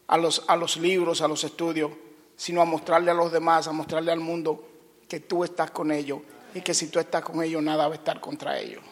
[0.06, 1.90] a los, a los libros, a los estudios,
[2.36, 4.66] sino a mostrarle a los demás, a mostrarle al mundo
[5.08, 6.20] que tú estás con ellos
[6.54, 8.82] y que si tú estás con ellos nada va a estar contra ellos.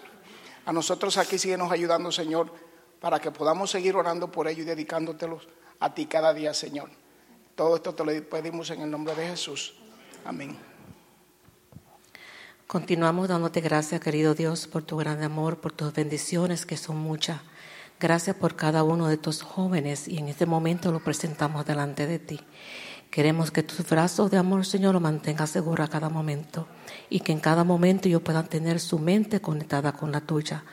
[0.67, 2.53] A nosotros aquí síguenos ayudando, Señor,
[3.01, 5.47] para que podamos seguir orando por ellos y dedicándotelos
[5.81, 6.89] a ti cada día, Señor.
[7.55, 9.75] Todo esto te lo pedimos en el nombre de Jesús.
[10.25, 10.57] Amén.
[12.67, 17.41] Continuamos dándote gracias, querido Dios, por tu gran amor, por tus bendiciones, que son muchas.
[18.01, 22.19] Gracias por cada uno de tus jóvenes y en este momento lo presentamos delante de
[22.19, 22.41] ti.
[23.11, 26.67] Queremos que tus brazos de amor, Señor, lo mantenga seguro a cada momento
[27.15, 30.65] y que en cada momento ellos puedan tener su mente conectada con la tuya.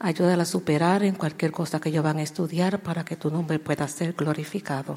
[0.00, 3.60] Ayúdala a superar en cualquier cosa que ellos van a estudiar para que tu nombre
[3.60, 4.96] pueda ser glorificado.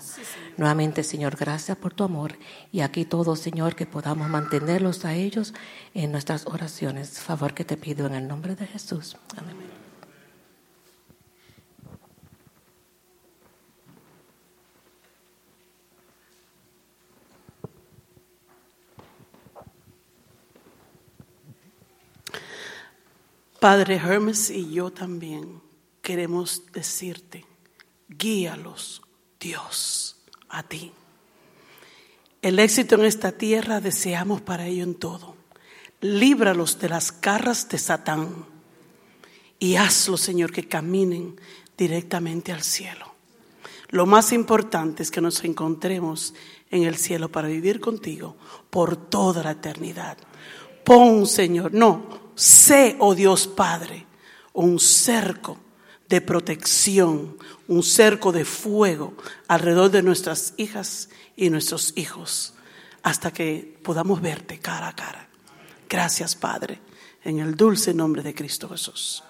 [0.57, 2.33] Nuevamente, Señor, gracias por tu amor.
[2.71, 5.53] Y aquí todo, Señor, que podamos mantenerlos a ellos
[5.93, 7.19] en nuestras oraciones.
[7.19, 9.17] Favor que te pido en el nombre de Jesús.
[9.37, 9.76] Amén.
[23.59, 25.61] Padre Hermes y yo también
[26.01, 27.45] queremos decirte,
[28.07, 29.01] guíalos,
[29.39, 30.17] Dios,
[30.49, 30.91] a ti.
[32.41, 35.35] El éxito en esta tierra deseamos para ello en todo.
[36.01, 38.45] Líbralos de las garras de Satán
[39.57, 41.39] y hazlo, Señor, que caminen
[41.75, 43.11] directamente al cielo.
[43.89, 46.35] Lo más importante es que nos encontremos
[46.69, 48.35] en el cielo para vivir contigo
[48.69, 50.17] por toda la eternidad.
[50.83, 54.05] Pon, Señor, no, sé, oh Dios Padre,
[54.53, 55.57] un cerco
[56.07, 59.15] de protección, un cerco de fuego
[59.47, 62.53] alrededor de nuestras hijas y nuestros hijos,
[63.03, 65.27] hasta que podamos verte cara a cara.
[65.89, 66.79] Gracias, Padre,
[67.23, 69.23] en el dulce nombre de Cristo Jesús.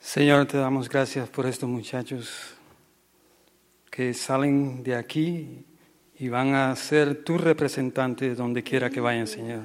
[0.00, 2.30] Señor, te damos gracias por estos muchachos
[3.90, 5.66] que salen de aquí
[6.18, 9.60] y van a ser tus representantes donde quiera que vayan, Señor.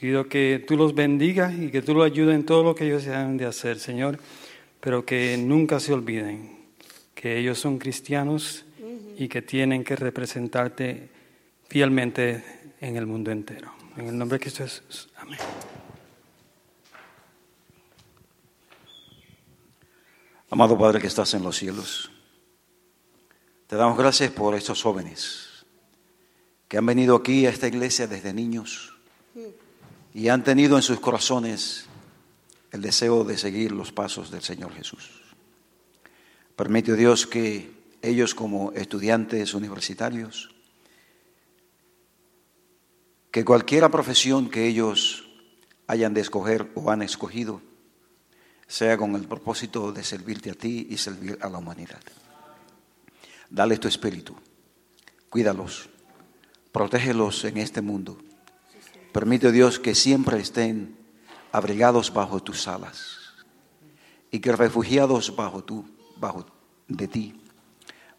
[0.00, 3.04] Pido que tú los bendigas y que tú los ayudes en todo lo que ellos
[3.04, 4.18] deben de hacer, Señor,
[4.80, 6.56] pero que nunca se olviden
[7.14, 8.64] que ellos son cristianos
[9.16, 11.08] y que tienen que representarte
[11.68, 12.44] fielmente
[12.80, 13.72] en el mundo entero.
[13.96, 15.08] En el nombre de Cristo Jesús.
[15.16, 15.38] Amén.
[20.50, 22.10] Amado Padre que estás en los cielos,
[23.68, 25.66] te damos gracias por estos jóvenes
[26.68, 28.94] que han venido aquí a esta iglesia desde niños
[30.14, 31.84] y han tenido en sus corazones
[32.72, 35.10] el deseo de seguir los pasos del Señor Jesús.
[36.56, 40.48] Permite Dios que ellos como estudiantes universitarios,
[43.30, 45.28] que cualquiera profesión que ellos
[45.86, 47.60] hayan de escoger o han escogido,
[48.66, 52.00] sea con el propósito de servirte a ti y servir a la humanidad.
[53.50, 54.34] Dale tu espíritu,
[55.30, 55.88] cuídalos,
[56.70, 58.18] protégelos en este mundo.
[59.12, 60.98] Permite Dios que siempre estén
[61.50, 63.34] abrigados bajo tus alas
[64.30, 65.86] y que refugiados bajo tú,
[66.18, 66.44] bajo
[66.88, 67.40] de ti,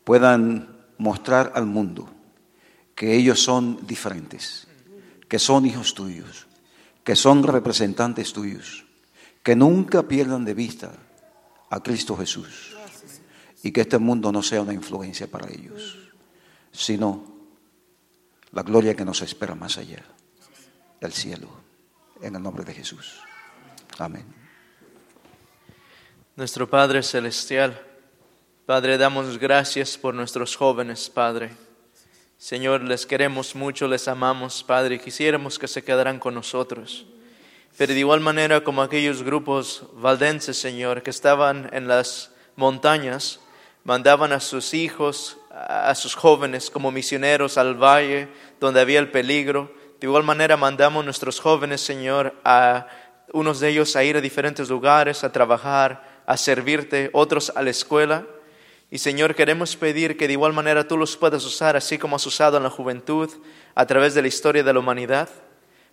[0.04, 2.10] puedan mostrar al mundo
[2.96, 4.68] que ellos son diferentes,
[5.28, 6.48] que son hijos tuyos,
[7.04, 8.86] que son representantes tuyos,
[9.44, 10.92] que nunca pierdan de vista
[11.70, 12.79] a Cristo Jesús
[13.64, 15.98] y que este mundo no sea una influencia para ellos,
[16.72, 17.24] sino
[18.52, 20.04] la gloria que nos espera más allá
[21.00, 21.50] del cielo.
[22.22, 23.22] En el nombre de Jesús.
[23.98, 24.26] Amén.
[26.36, 27.80] Nuestro Padre Celestial,
[28.66, 31.52] Padre, damos gracias por nuestros jóvenes, Padre.
[32.38, 37.06] Señor, les queremos mucho, les amamos, Padre, quisiéramos que se quedaran con nosotros.
[37.78, 43.40] Pero de igual manera como aquellos grupos valdenses, Señor, que estaban en las montañas,
[43.90, 48.28] mandaban a sus hijos a sus jóvenes como misioneros al valle
[48.60, 49.74] donde había el peligro.
[50.00, 52.86] De igual manera mandamos a nuestros jóvenes, Señor, a
[53.34, 57.72] unos de ellos a ir a diferentes lugares, a trabajar, a servirte, otros a la
[57.72, 58.28] escuela.
[58.92, 62.28] Y Señor, queremos pedir que de igual manera tú los puedas usar así como has
[62.28, 63.28] usado en la juventud
[63.74, 65.30] a través de la historia de la humanidad.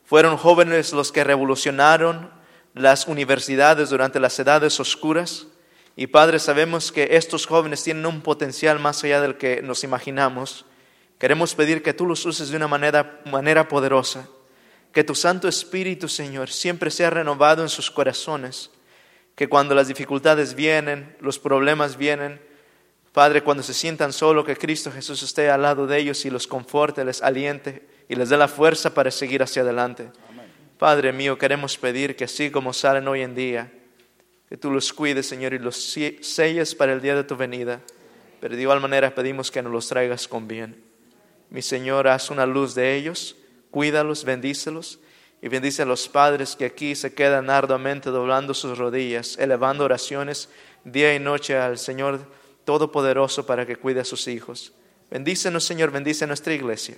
[0.05, 2.31] Fueron jóvenes los que revolucionaron
[2.75, 5.47] las universidades durante las edades oscuras.
[5.97, 10.67] Y Padre, sabemos que estos jóvenes tienen un potencial más allá del que nos imaginamos.
[11.19, 14.29] Queremos pedir que tú los uses de una manera, manera poderosa,
[14.93, 18.71] que tu Santo Espíritu, Señor, siempre sea renovado en sus corazones,
[19.35, 22.41] que cuando las dificultades vienen, los problemas vienen,
[23.13, 26.47] Padre, cuando se sientan solo, que Cristo Jesús esté al lado de ellos y los
[26.47, 30.11] conforte, les aliente y les dé la fuerza para seguir hacia adelante.
[30.77, 33.73] Padre mío, queremos pedir que así como salen hoy en día,
[34.49, 37.81] que tú los cuides, Señor, y los selles para el día de tu venida.
[38.41, 40.85] Pero de igual manera pedimos que nos los traigas con bien.
[41.51, 43.37] Mi Señor, haz una luz de ellos,
[43.71, 45.01] cuídalos, bendícelos
[45.43, 50.49] y bendice a los padres que aquí se quedan arduamente doblando sus rodillas, elevando oraciones
[50.85, 52.21] día y noche al Señor
[52.65, 54.73] Todopoderoso para que cuide a sus hijos.
[55.11, 56.97] Bendícenos, Señor, bendice nuestra iglesia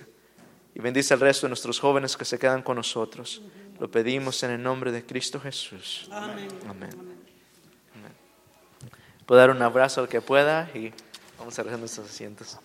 [0.73, 3.41] y bendice al resto de nuestros jóvenes que se quedan con nosotros.
[3.79, 6.09] Lo pedimos en el nombre de Cristo Jesús.
[6.11, 6.47] Amén.
[6.67, 7.18] Amén.
[9.25, 10.91] Puedo dar un abrazo al que pueda y
[11.37, 12.57] vamos a recoger nuestros asientos.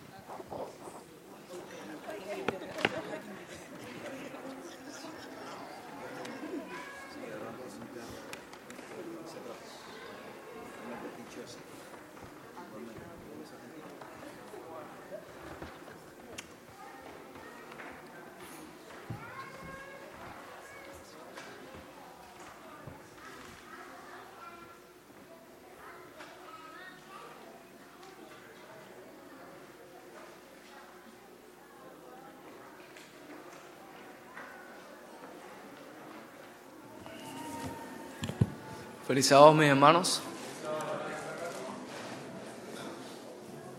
[39.15, 40.21] Feliz mis hermanos.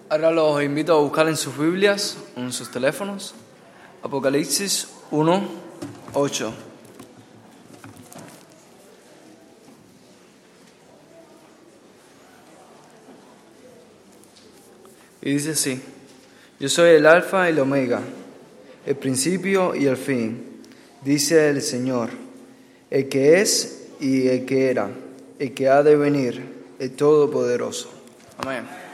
[0.08, 3.36] Ahora los invito a buscar en sus Biblias, en sus teléfonos,
[4.02, 5.44] Apocalipsis 1,
[6.14, 6.54] 8.
[15.22, 15.82] Y dice así,
[16.62, 18.00] yo soy el alfa y el omega,
[18.86, 20.62] el principio y el fin,
[21.04, 22.12] dice el Señor,
[22.90, 24.90] el que es y el que era
[25.40, 26.44] el que ha de venir,
[26.80, 27.90] el Todopoderoso.
[28.38, 28.85] Amén.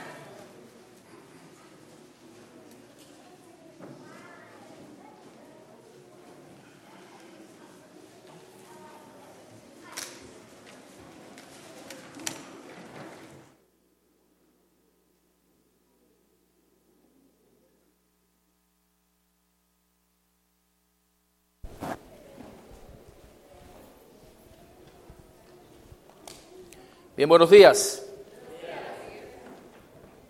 [27.22, 28.04] Bien, buenos días.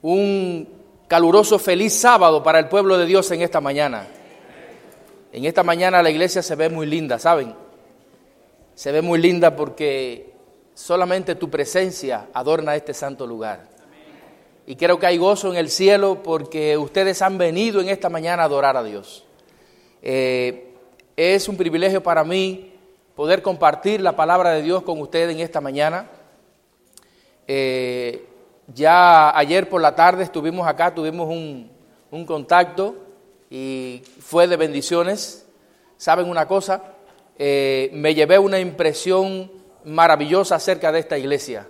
[0.02, 0.68] Un
[1.08, 4.08] caluroso feliz sábado para el pueblo de Dios en esta mañana.
[5.32, 7.54] En esta mañana la iglesia se ve muy linda, ¿saben?
[8.74, 10.34] Se ve muy linda porque
[10.74, 13.68] solamente tu presencia adorna este santo lugar.
[14.66, 18.42] Y creo que hay gozo en el cielo porque ustedes han venido en esta mañana
[18.42, 19.24] a adorar a Dios.
[20.02, 20.74] Eh,
[21.16, 22.74] es un privilegio para mí
[23.16, 26.10] poder compartir la palabra de Dios con ustedes en esta mañana.
[27.46, 28.26] Eh,
[28.74, 31.70] ya ayer por la tarde estuvimos acá, tuvimos un,
[32.26, 32.96] contacto
[33.50, 35.46] y fue de bendiciones.
[35.96, 36.82] ¿Saben una cosa?
[37.38, 39.50] Eh, me llevé una impresión
[39.84, 41.68] maravillosa acerca de esta iglesia,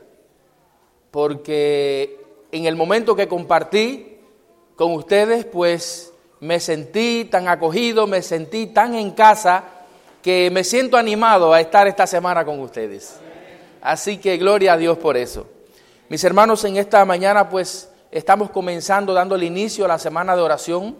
[1.10, 2.18] porque
[2.50, 4.18] en el momento que compartí
[4.76, 9.64] con ustedes, pues me sentí tan acogido, me sentí tan en casa,
[10.22, 13.18] que me siento animado a estar esta semana con ustedes.
[13.80, 15.46] Así que gloria a Dios por eso.
[16.12, 20.42] Mis hermanos, en esta mañana pues estamos comenzando dando el inicio a la semana de
[20.42, 20.94] oración.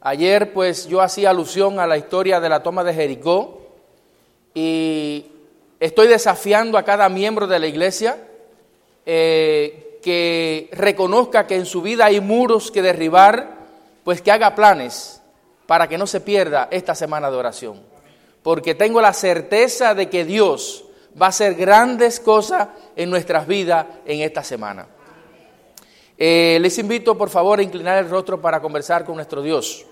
[0.00, 3.60] Ayer pues yo hacía alusión a la historia de la toma de Jericó
[4.54, 5.26] y
[5.78, 8.16] estoy desafiando a cada miembro de la iglesia
[9.04, 13.66] eh, que reconozca que en su vida hay muros que derribar,
[14.02, 15.20] pues que haga planes
[15.66, 17.82] para que no se pierda esta semana de oración.
[18.42, 20.86] Porque tengo la certeza de que Dios
[21.20, 24.86] va a hacer grandes cosas en nuestras vidas en esta semana.
[26.16, 29.86] Eh, les invito, por favor, a inclinar el rostro para conversar con nuestro Dios.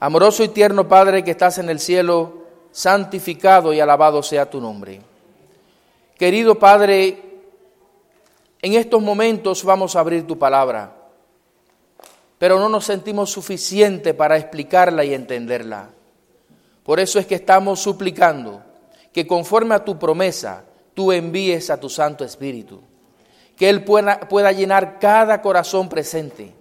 [0.00, 5.00] Amoroso y tierno Padre que estás en el cielo, santificado y alabado sea tu nombre.
[6.18, 7.22] Querido Padre,
[8.62, 10.96] en estos momentos vamos a abrir tu palabra,
[12.38, 15.90] pero no nos sentimos suficiente para explicarla y entenderla.
[16.90, 18.64] Por eso es que estamos suplicando
[19.12, 22.80] que conforme a tu promesa, tú envíes a tu Santo Espíritu,
[23.56, 26.52] que Él pueda, pueda llenar cada corazón presente,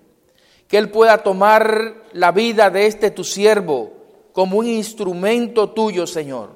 [0.67, 3.91] que Él pueda tomar la vida de este tu siervo
[4.31, 6.51] como un instrumento tuyo, Señor,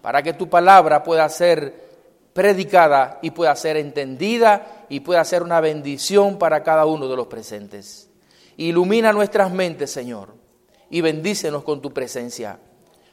[0.00, 1.84] para que tu palabra pueda ser
[2.32, 7.26] predicada y pueda ser entendida y pueda ser una bendición para cada uno de los
[7.26, 8.08] presentes.
[8.56, 10.34] Ilumina nuestras mentes, Señor,
[10.88, 12.58] y bendícenos con tu presencia.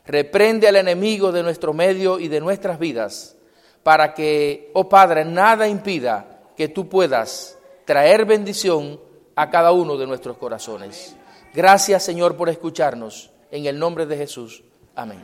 [0.10, 3.38] Reprende al enemigo de nuestro medio y de nuestras vidas,
[3.84, 9.00] para que, oh Padre, nada impida que tú puedas traer bendición
[9.36, 11.16] a cada uno de nuestros corazones.
[11.54, 13.30] Gracias, Señor, por escucharnos.
[13.52, 14.64] En el nombre de Jesús.
[14.96, 15.20] Amén.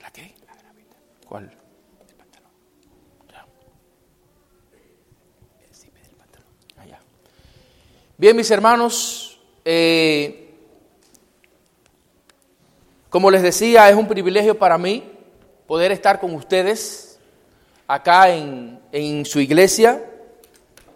[0.00, 0.34] ¿La qué?
[1.28, 1.52] ¿Cuál?
[8.16, 9.25] Bien, mis hermanos,
[9.68, 10.48] eh,
[13.08, 15.02] como les decía, es un privilegio para mí
[15.66, 17.18] poder estar con ustedes
[17.88, 20.04] acá en, en su iglesia.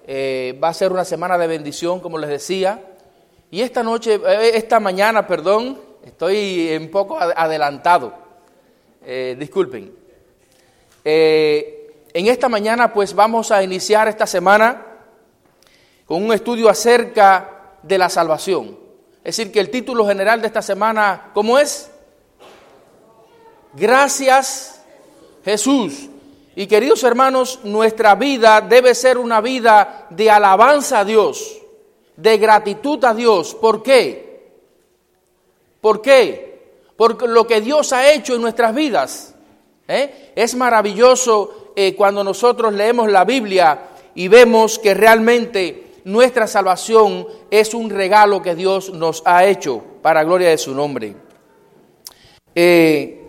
[0.07, 2.81] Eh, va a ser una semana de bendición, como les decía.
[3.51, 8.31] Y esta noche, eh, esta mañana, perdón, estoy un poco adelantado.
[9.37, 9.93] Disculpen.
[11.03, 14.87] en esta mañana, pues vamos a iniciar esta semana
[16.07, 18.79] con un estudio acerca de la salvación.
[19.23, 21.91] Es decir, que el título general de esta semana, ¿cómo es?
[23.75, 24.81] Gracias
[25.45, 26.09] Jesús.
[26.57, 31.59] Y queridos hermanos, nuestra vida debe ser una vida de alabanza a Dios,
[32.17, 33.55] de gratitud a Dios.
[33.55, 34.51] ¿Por qué?
[35.81, 36.51] ¿Por qué?
[36.97, 39.35] Por lo que Dios ha hecho en nuestras vidas.
[39.87, 40.33] ¿eh?
[40.35, 47.75] Es maravilloso eh, cuando nosotros leemos la Biblia y vemos que realmente nuestra salvación es
[47.75, 51.15] un regalo que Dios nos ha hecho para gloria de su nombre.
[52.55, 53.27] Eh,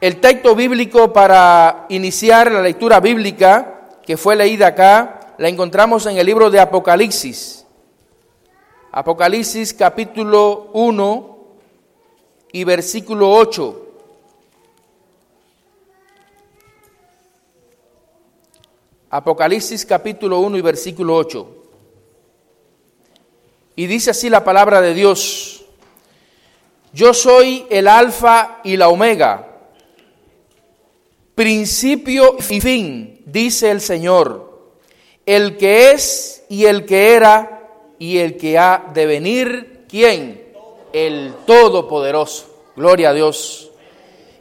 [0.00, 6.16] el texto bíblico para iniciar la lectura bíblica que fue leída acá, la encontramos en
[6.16, 7.66] el libro de Apocalipsis.
[8.92, 11.38] Apocalipsis capítulo 1
[12.52, 13.82] y versículo 8.
[19.10, 21.55] Apocalipsis capítulo 1 y versículo 8.
[23.76, 25.64] Y dice así la palabra de Dios,
[26.92, 29.56] yo soy el alfa y la omega
[31.36, 34.72] principio y fin, dice el Señor,
[35.26, 37.68] el que es y el que era
[37.98, 40.46] y el que ha de venir, ¿quién?
[40.94, 42.46] El Todopoderoso.
[42.74, 43.70] Gloria a Dios.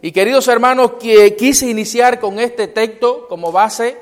[0.02, 3.98] Y queridos hermanos, que quise iniciar con este texto como base,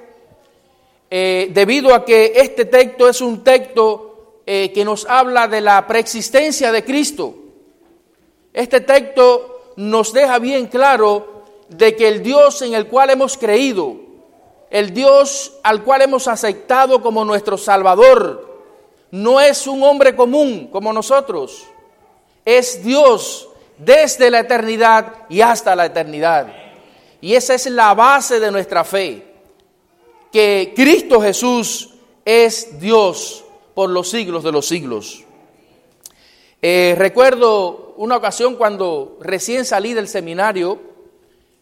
[1.09, 4.12] eh, debido a que este texto es un texto
[4.45, 7.35] eh, que nos habla de la preexistencia de Cristo.
[8.51, 13.95] Este texto nos deja bien claro de que el Dios en el cual hemos creído,
[14.69, 18.63] el Dios al cual hemos aceptado como nuestro Salvador,
[19.11, 21.63] no es un hombre común como nosotros,
[22.43, 26.47] es Dios desde la eternidad y hasta la eternidad.
[27.21, 29.25] Y esa es la base de nuestra fe,
[30.31, 31.91] que Cristo Jesús
[32.25, 33.43] es Dios
[33.73, 35.23] por los siglos de los siglos.
[36.61, 40.79] Eh, recuerdo una ocasión cuando recién salí del seminario,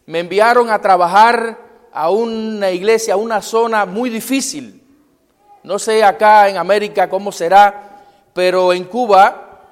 [0.06, 1.58] me enviaron a trabajar
[1.92, 4.82] a una iglesia, a una zona muy difícil.
[5.62, 9.68] No sé acá en América cómo será, pero en Cuba,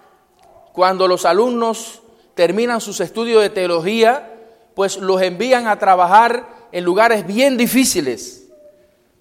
[0.73, 2.03] cuando los alumnos
[2.35, 4.35] terminan sus estudios de teología,
[4.75, 8.49] pues los envían a trabajar en lugares bien difíciles,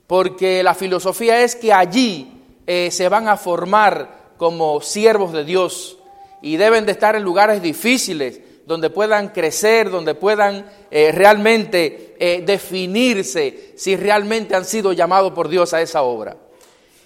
[0.07, 2.38] porque la filosofía es que allí
[2.71, 5.97] eh, se van a formar como siervos de Dios
[6.39, 12.43] y deben de estar en lugares difíciles, donde puedan crecer, donde puedan eh, realmente eh,
[12.45, 16.37] definirse si realmente han sido llamados por Dios a esa obra.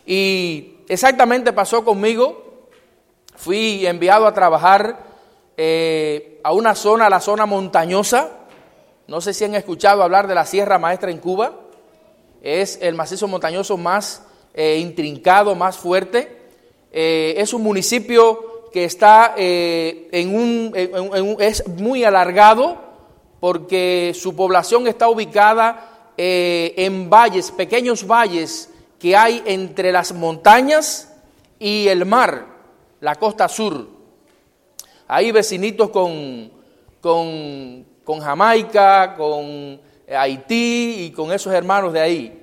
[0.06, 2.68] Y exactamente pasó conmigo,
[3.34, 5.14] fui enviado a trabajar
[6.44, 8.32] a una zona, la zona montañosa,
[9.08, 11.54] no sé si han escuchado hablar de la Sierra Maestra en Cuba,
[12.42, 14.24] es el macizo montañoso más
[14.56, 16.38] intrincado, más fuerte,
[16.92, 22.82] es un municipio que está eh, en, un, es muy alargado
[23.40, 31.14] porque su población está ubicada eh, en valles, pequeños valles que hay entre las montañas
[31.60, 32.48] y el mar,
[33.00, 33.88] la costa sur.
[35.08, 36.50] Hay vecinitos con,
[37.00, 39.80] con, Jamaica, con
[40.10, 42.43] Haití y con esos hermanos de ahí.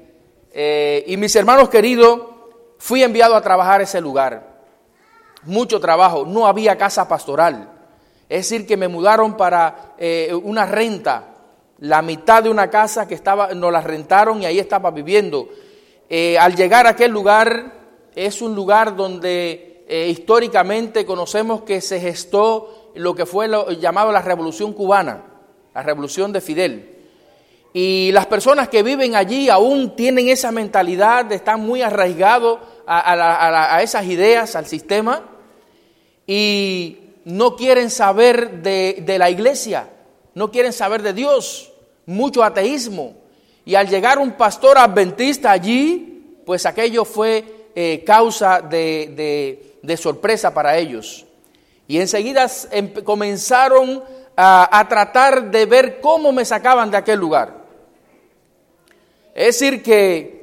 [0.53, 2.21] Eh, y mis hermanos queridos,
[2.79, 4.63] fui enviado a trabajar ese lugar.
[5.45, 7.71] Mucho trabajo, no había casa pastoral.
[8.29, 11.35] Es decir, que me mudaron para eh, una renta,
[11.79, 15.49] la mitad de una casa que estaba, nos la rentaron y ahí estaba viviendo.
[16.09, 17.73] Eh, al llegar a aquel lugar,
[18.15, 24.13] es un lugar donde eh, históricamente conocemos que se gestó lo que fue lo, llamado
[24.13, 25.25] la Revolución Cubana,
[25.75, 27.00] la Revolución de Fidel.
[27.73, 33.83] Y las personas que viven allí aún tienen esa mentalidad, están muy arraigados a, a
[33.83, 35.23] esas ideas, al sistema,
[36.27, 39.89] y no quieren saber de, de la iglesia,
[40.35, 41.73] no quieren saber de Dios,
[42.07, 43.15] mucho ateísmo.
[43.65, 49.97] Y al llegar un pastor adventista allí, pues aquello fue eh, causa de, de, de,
[49.97, 51.27] sorpresa para ellos.
[51.87, 54.03] Y enseguida em, comenzaron
[54.37, 57.60] a, a tratar de ver cómo me sacaban de aquel lugar.
[59.35, 60.41] Es decir, que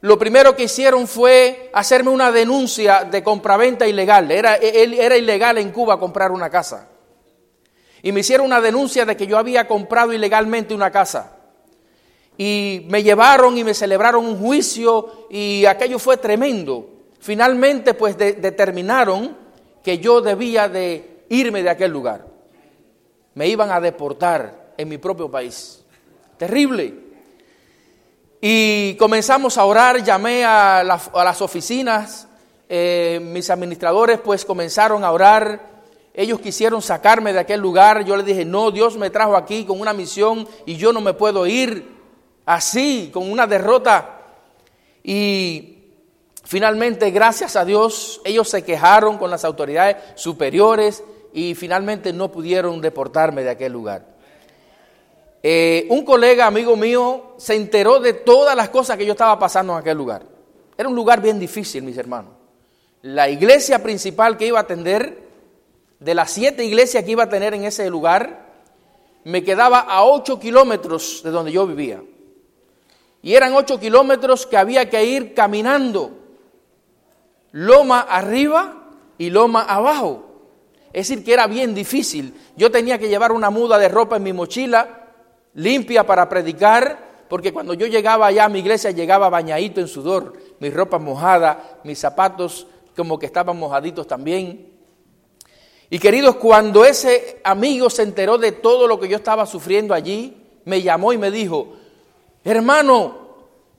[0.00, 4.30] lo primero que hicieron fue hacerme una denuncia de compraventa ilegal.
[4.30, 6.90] Era, era ilegal en Cuba comprar una casa.
[8.02, 11.38] Y me hicieron una denuncia de que yo había comprado ilegalmente una casa.
[12.36, 16.86] Y me llevaron y me celebraron un juicio y aquello fue tremendo.
[17.20, 19.34] Finalmente pues de, determinaron
[19.82, 22.26] que yo debía de irme de aquel lugar.
[23.32, 25.82] Me iban a deportar en mi propio país.
[26.36, 27.03] Terrible.
[28.46, 32.28] Y comenzamos a orar, llamé a, la, a las oficinas,
[32.68, 35.62] eh, mis administradores pues comenzaron a orar,
[36.12, 39.80] ellos quisieron sacarme de aquel lugar, yo les dije, no, Dios me trajo aquí con
[39.80, 41.88] una misión y yo no me puedo ir
[42.44, 44.20] así, con una derrota.
[45.02, 45.78] Y
[46.42, 52.82] finalmente, gracias a Dios, ellos se quejaron con las autoridades superiores y finalmente no pudieron
[52.82, 54.13] deportarme de aquel lugar.
[55.46, 59.74] Eh, un colega, amigo mío, se enteró de todas las cosas que yo estaba pasando
[59.74, 60.24] en aquel lugar.
[60.74, 62.32] Era un lugar bien difícil, mis hermanos.
[63.02, 65.22] La iglesia principal que iba a atender,
[66.00, 68.54] de las siete iglesias que iba a tener en ese lugar,
[69.24, 72.02] me quedaba a ocho kilómetros de donde yo vivía.
[73.20, 76.10] Y eran ocho kilómetros que había que ir caminando,
[77.52, 78.82] loma arriba
[79.18, 80.24] y loma abajo.
[80.94, 82.32] Es decir, que era bien difícil.
[82.56, 85.03] Yo tenía que llevar una muda de ropa en mi mochila,
[85.54, 90.34] limpia para predicar, porque cuando yo llegaba allá a mi iglesia llegaba bañadito en sudor,
[90.60, 94.72] mi ropa mojada, mis zapatos como que estaban mojaditos también.
[95.90, 100.36] Y queridos, cuando ese amigo se enteró de todo lo que yo estaba sufriendo allí,
[100.64, 101.74] me llamó y me dijo,
[102.42, 103.16] hermano,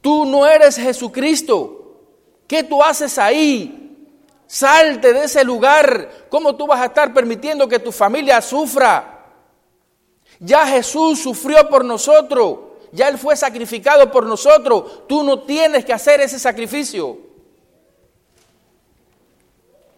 [0.01, 2.01] tú no eres Jesucristo,
[2.47, 3.81] ¿qué tú haces ahí?
[4.47, 9.14] Salte de ese lugar, ¿cómo tú vas a estar permitiendo que tu familia sufra?
[10.39, 12.59] Ya Jesús sufrió por nosotros,
[12.91, 17.17] ya Él fue sacrificado por nosotros, tú no tienes que hacer ese sacrificio.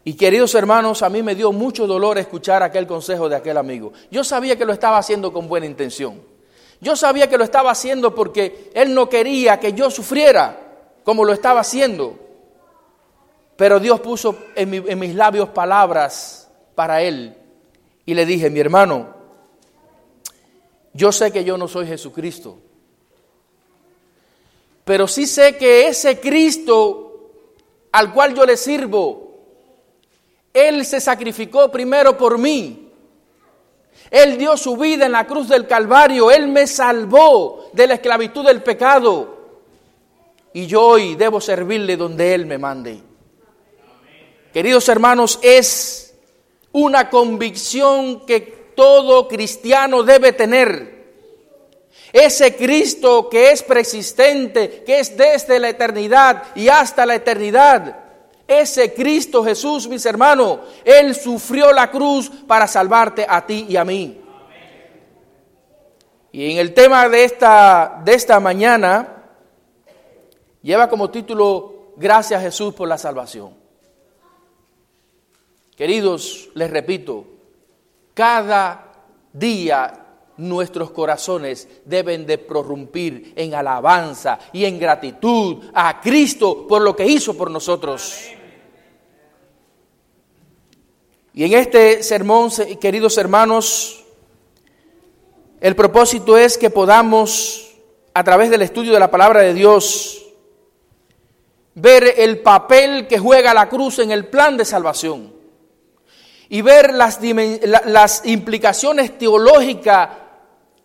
[0.04, 3.92] Y queridos hermanos, a mí me dio mucho dolor escuchar aquel consejo de aquel amigo.
[4.10, 6.22] Yo sabía que lo estaba haciendo con buena intención.
[6.80, 10.58] Yo sabía que lo estaba haciendo porque Él no quería que yo sufriera
[11.04, 12.18] como lo estaba haciendo.
[13.58, 17.36] Pero Dios puso en, en mis labios palabras para Él.
[18.06, 19.17] Y le dije, mi hermano,
[20.98, 22.58] yo sé que yo no soy Jesucristo,
[24.84, 27.32] pero sí sé que ese Cristo
[27.92, 29.38] al cual yo le sirvo,
[30.52, 32.90] Él se sacrificó primero por mí.
[34.10, 38.44] Él dio su vida en la cruz del Calvario, Él me salvó de la esclavitud
[38.44, 39.38] del pecado.
[40.54, 43.02] Y yo hoy debo servirle donde Él me mande.
[44.52, 46.16] Queridos hermanos, es
[46.72, 50.98] una convicción que todo cristiano debe tener.
[52.14, 57.98] Ese Cristo que es persistente, que es desde la eternidad y hasta la eternidad.
[58.48, 63.84] Ese Cristo Jesús, mis hermanos, Él sufrió la cruz para salvarte a ti y a
[63.84, 64.22] mí.
[66.32, 69.24] Y en el tema de esta, de esta mañana,
[70.62, 73.56] lleva como título, Gracias Jesús por la salvación.
[75.76, 77.37] Queridos, les repito,
[78.18, 78.94] cada
[79.32, 79.94] día
[80.38, 87.06] nuestros corazones deben de prorrumpir en alabanza y en gratitud a Cristo por lo que
[87.06, 88.24] hizo por nosotros.
[91.32, 92.50] Y en este sermón,
[92.82, 94.04] queridos hermanos,
[95.62, 97.76] el propósito es que podamos,
[98.16, 100.26] a través del estudio de la palabra de Dios,
[101.76, 105.37] ver el papel que juega la cruz en el plan de salvación
[106.50, 107.20] y ver las,
[107.86, 110.10] las implicaciones teológicas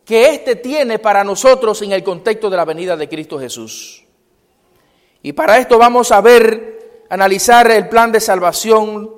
[0.05, 4.05] que éste tiene para nosotros en el contexto de la venida de Cristo Jesús.
[5.23, 9.11] Y para esto vamos a ver, analizar el plan de salvación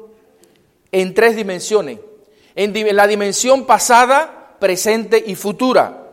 [0.92, 1.98] en tres dimensiones.
[2.54, 6.08] En la dimensión pasada, presente y futura.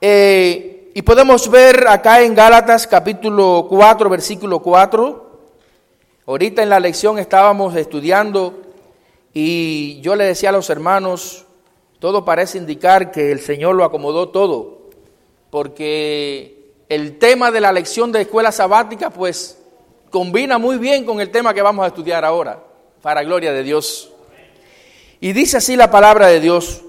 [0.00, 5.40] Eh, y podemos ver acá en Gálatas capítulo 4, versículo 4.
[6.26, 8.60] Ahorita en la lección estábamos estudiando
[9.34, 11.46] y yo le decía a los hermanos,
[11.98, 14.90] todo parece indicar que el Señor lo acomodó todo,
[15.50, 19.58] porque el tema de la lección de escuela sabática pues
[20.10, 22.62] combina muy bien con el tema que vamos a estudiar ahora,
[23.00, 24.10] para gloria de Dios.
[25.20, 26.82] Y dice así la palabra de Dios.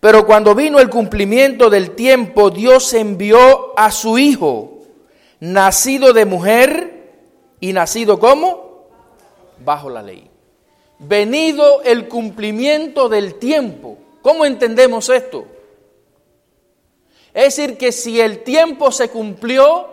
[0.00, 4.82] Pero cuando vino el cumplimiento del tiempo, Dios envió a su Hijo,
[5.40, 7.12] nacido de mujer
[7.60, 8.88] y nacido como?
[9.64, 10.30] Bajo la ley.
[11.06, 13.98] Venido el cumplimiento del tiempo.
[14.22, 15.46] ¿Cómo entendemos esto?
[17.32, 19.88] Es decir, que si el tiempo se cumplió,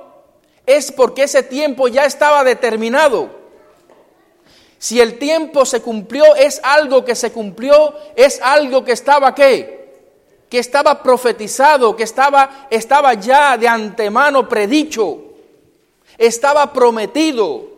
[0.66, 3.30] es porque ese tiempo ya estaba determinado.
[4.78, 9.82] Si el tiempo se cumplió, es algo que se cumplió, es algo que estaba qué?
[10.52, 15.18] que estaba profetizado, que estaba, estaba ya de antemano predicho,
[16.18, 17.71] estaba prometido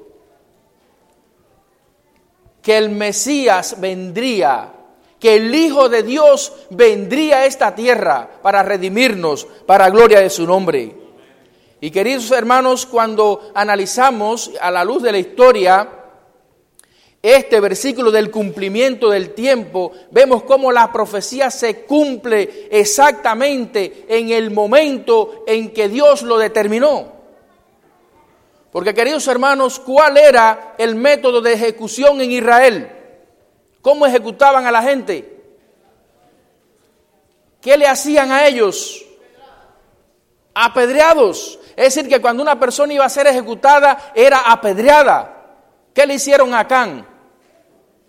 [2.64, 4.72] que el Mesías vendría,
[5.20, 10.48] que el Hijo de Dios vendría a esta tierra para redimirnos, para gloria de su
[10.48, 10.96] nombre.
[11.82, 15.90] Y queridos hermanos, cuando analizamos a la luz de la historia,
[17.22, 24.52] este versículo del cumplimiento del tiempo, vemos cómo la profecía se cumple exactamente en el
[24.52, 27.13] momento en que Dios lo determinó.
[28.74, 32.92] Porque queridos hermanos, ¿cuál era el método de ejecución en Israel?
[33.84, 35.44] ¿Cómo ejecutaban a la gente?
[37.62, 39.06] ¿Qué le hacían a ellos?
[40.56, 41.60] Apedreados.
[41.76, 45.60] Es decir, que cuando una persona iba a ser ejecutada era apedreada.
[45.94, 47.08] ¿Qué le hicieron a Can?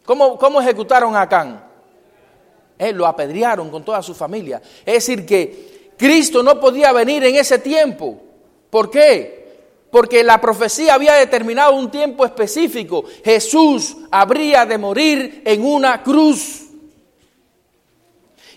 [0.07, 1.63] ¿Cómo, ejecutaron a Acán?
[2.79, 4.63] Eh, lo apedrearon con toda su familia.
[4.85, 8.19] Es decir, que Cristo no podía venir en ese tiempo.
[8.71, 9.44] ¿Por qué?
[9.95, 13.05] Porque la profecía había determinado un tiempo específico.
[13.25, 16.63] Jesús habría de morir en una cruz.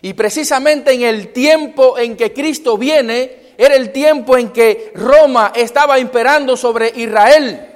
[0.01, 5.51] Y precisamente en el tiempo en que Cristo viene, era el tiempo en que Roma
[5.53, 7.67] estaba imperando sobre Israel.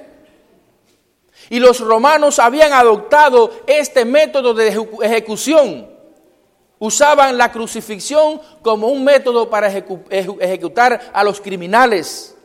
[1.51, 5.87] Y los romanos habían adoptado este método de ejecución.
[6.79, 12.35] Usaban la crucifixión como un método para ejecutar a los criminales.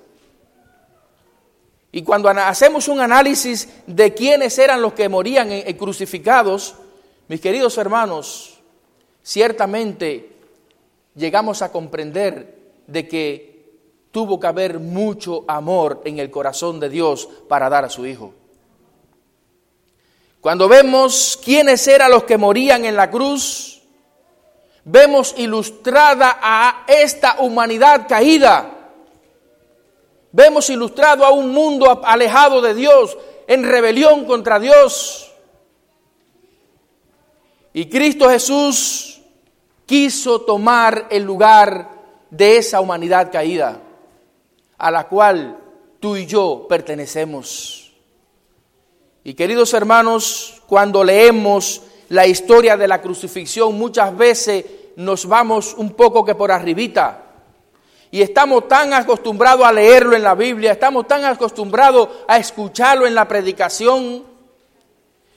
[1.97, 6.75] Y cuando hacemos un análisis de quiénes eran los que morían crucificados,
[7.27, 8.59] mis queridos hermanos,
[9.23, 10.29] ciertamente
[11.15, 12.55] llegamos a comprender
[12.87, 13.79] de que
[14.11, 18.35] tuvo que haber mucho amor en el corazón de Dios para dar a su Hijo.
[20.43, 23.81] Cuando vemos quiénes eran los que morían en la cruz,
[24.85, 28.76] vemos ilustrada a esta humanidad caída.
[30.37, 33.17] Vemos ilustrado a un mundo alejado de Dios,
[33.47, 35.33] en rebelión contra Dios.
[37.73, 39.23] Y Cristo Jesús
[39.87, 41.89] quiso tomar el lugar
[42.29, 43.81] de esa humanidad caída,
[44.77, 45.57] a la cual
[46.01, 47.95] tú y yo pertenecemos.
[49.25, 51.81] Y queridos hermanos, cuando leemos
[52.11, 54.67] la historia de la crucifixión, muchas veces
[54.97, 57.26] nos vamos un poco que por arribita.
[58.17, 63.15] Y estamos tan acostumbrados a leerlo en la Biblia, estamos tan acostumbrados a escucharlo en
[63.15, 64.25] la predicación,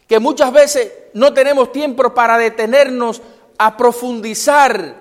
[0.08, 3.22] que muchas veces no tenemos tiempo para detenernos
[3.58, 4.96] a profundizar,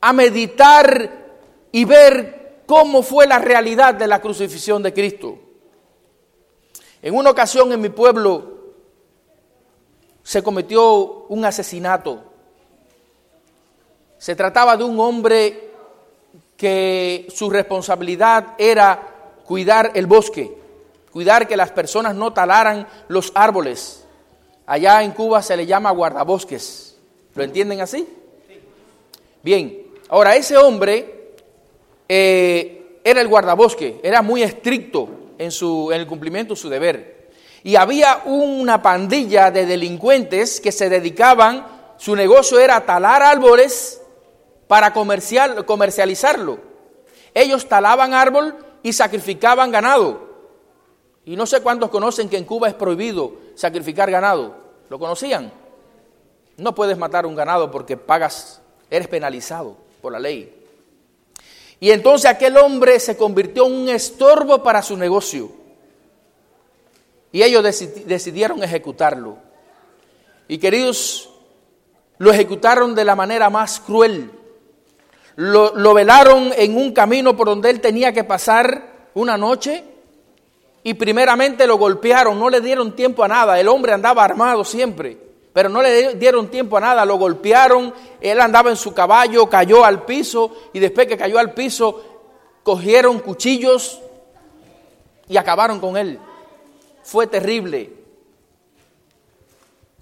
[0.00, 1.10] a meditar
[1.70, 5.38] y ver cómo fue la realidad de la crucifixión de Cristo.
[7.02, 8.72] En una ocasión en mi pueblo
[10.22, 12.24] se cometió un asesinato.
[14.16, 15.71] Se trataba de un hombre
[16.62, 20.56] que su responsabilidad era cuidar el bosque,
[21.10, 24.04] cuidar que las personas no talaran los árboles.
[24.64, 26.96] Allá en Cuba se le llama guardabosques.
[27.34, 28.06] ¿Lo entienden así?
[29.42, 29.76] Bien,
[30.08, 31.32] ahora ese hombre
[32.08, 35.08] eh, era el guardabosque, era muy estricto
[35.38, 37.30] en, su, en el cumplimiento de su deber.
[37.64, 44.01] Y había una pandilla de delincuentes que se dedicaban, su negocio era talar árboles
[44.72, 46.58] para comercial, comercializarlo.
[47.34, 50.30] Ellos talaban árbol y sacrificaban ganado.
[51.26, 54.56] Y no sé cuántos conocen que en Cuba es prohibido sacrificar ganado.
[54.88, 55.52] ¿Lo conocían?
[56.56, 60.64] No puedes matar un ganado porque pagas, eres penalizado por la ley.
[61.78, 65.52] Y entonces aquel hombre se convirtió en un estorbo para su negocio.
[67.30, 67.62] Y ellos
[68.06, 69.36] decidieron ejecutarlo.
[70.48, 71.28] Y queridos,
[72.16, 74.38] lo ejecutaron de la manera más cruel.
[75.36, 79.82] Lo, velaron en un camino por donde él tenía que pasar una noche
[80.82, 85.16] y primeramente lo golpearon, no le dieron tiempo a nada, el hombre andaba armado siempre,
[85.52, 89.84] pero no le dieron tiempo a nada, lo golpearon, él andaba en su caballo, cayó
[89.84, 92.02] al piso y después que cayó al piso
[92.62, 94.00] cogieron cuchillos
[95.28, 96.18] y acabaron con él.
[97.02, 97.90] Fue terrible.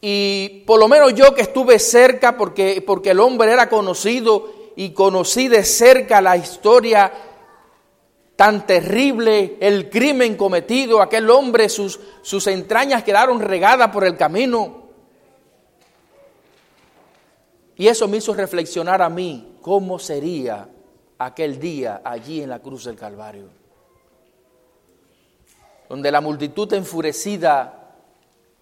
[0.00, 4.94] Y por lo menos yo que estuve cerca, porque, porque el hombre era conocido y
[4.94, 7.12] conocí de cerca la historia
[8.34, 14.84] tan terrible, el crimen cometido, aquel hombre, sus, sus entrañas quedaron regadas por el camino.
[17.76, 20.66] Y eso me hizo reflexionar a mí cómo sería
[21.18, 23.50] aquel día allí en la cruz del Calvario,
[25.90, 27.98] donde la multitud enfurecida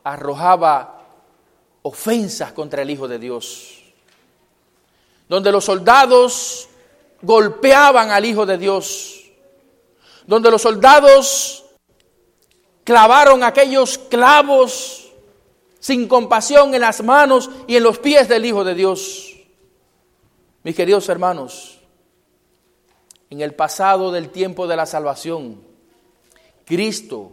[0.03, 1.01] arrojaba
[1.83, 3.78] ofensas contra el Hijo de Dios,
[5.29, 6.69] donde los soldados
[7.23, 9.25] golpeaban al Hijo de Dios,
[10.27, 11.65] donde los soldados
[12.85, 15.09] clavaron aquellos clavos
[15.81, 19.37] sin compasión en las manos y en los pies del Hijo de Dios.
[20.65, 21.79] Mis queridos hermanos,
[23.31, 25.63] en el pasado del tiempo de la salvación,
[26.65, 27.33] Cristo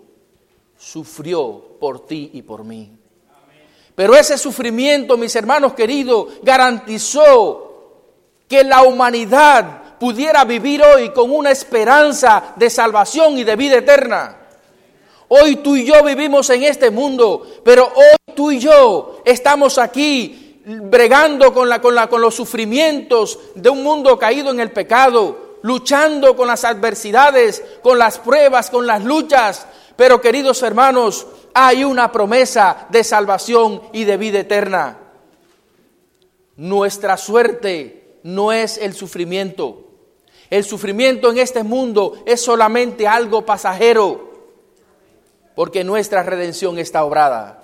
[0.77, 2.91] sufrió por ti y por mí.
[3.95, 7.64] Pero ese sufrimiento, mis hermanos queridos, garantizó
[8.47, 14.37] que la humanidad pudiera vivir hoy con una esperanza de salvación y de vida eterna.
[15.27, 20.61] Hoy tú y yo vivimos en este mundo, pero hoy tú y yo estamos aquí
[20.65, 25.57] bregando con, la, con, la, con los sufrimientos de un mundo caído en el pecado,
[25.63, 29.65] luchando con las adversidades, con las pruebas, con las luchas.
[29.95, 34.97] Pero queridos hermanos, hay una promesa de salvación y de vida eterna.
[36.57, 39.83] Nuestra suerte no es el sufrimiento.
[40.49, 44.47] El sufrimiento en este mundo es solamente algo pasajero,
[45.53, 47.61] porque nuestra redención está obrada,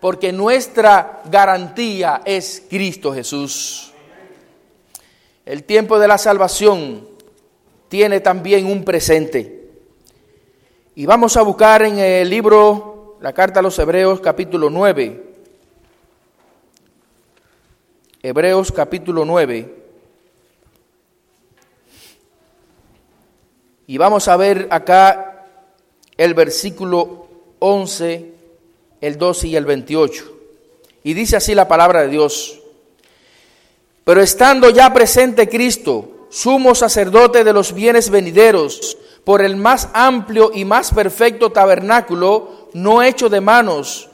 [0.00, 3.92] porque nuestra garantía es Cristo Jesús.
[5.44, 7.06] El tiempo de la salvación
[7.88, 9.68] tiene también un presente.
[10.94, 15.27] Y vamos a buscar en el libro, la carta a los Hebreos capítulo 9.
[18.20, 19.74] Hebreos capítulo 9.
[23.86, 25.46] Y vamos a ver acá
[26.16, 27.28] el versículo
[27.60, 28.32] 11,
[29.00, 30.32] el 12 y el 28.
[31.04, 32.58] Y dice así la palabra de Dios.
[34.02, 40.50] Pero estando ya presente Cristo, sumo sacerdote de los bienes venideros, por el más amplio
[40.52, 44.08] y más perfecto tabernáculo, no hecho de manos,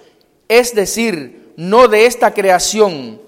[0.46, 3.23] es decir, no de esta creación,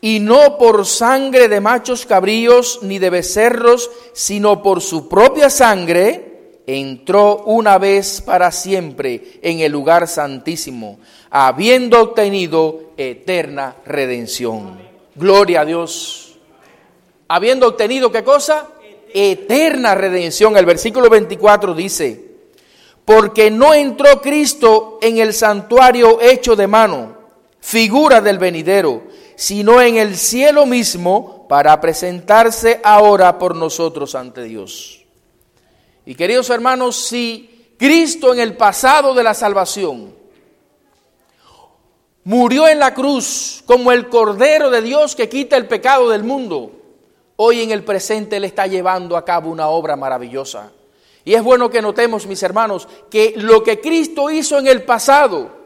[0.00, 6.60] y no por sangre de machos cabríos ni de becerros, sino por su propia sangre,
[6.66, 10.98] entró una vez para siempre en el lugar santísimo,
[11.30, 14.78] habiendo obtenido eterna redención.
[15.14, 16.38] Gloria a Dios.
[17.28, 18.68] Habiendo obtenido qué cosa?
[19.12, 20.56] eterna redención.
[20.56, 22.24] El versículo 24 dice,
[23.04, 27.16] porque no entró Cristo en el santuario hecho de mano,
[27.60, 29.02] figura del venidero,
[29.40, 35.02] sino en el cielo mismo para presentarse ahora por nosotros ante Dios.
[36.04, 40.14] Y queridos hermanos, si Cristo en el pasado de la salvación
[42.24, 46.72] murió en la cruz como el Cordero de Dios que quita el pecado del mundo,
[47.42, 50.72] Hoy en el presente Él está llevando a cabo una obra maravillosa.
[51.24, 55.59] Y es bueno que notemos, mis hermanos, que lo que Cristo hizo en el pasado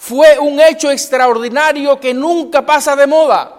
[0.00, 3.52] fue un hecho extraordinario que nunca pasa de moda.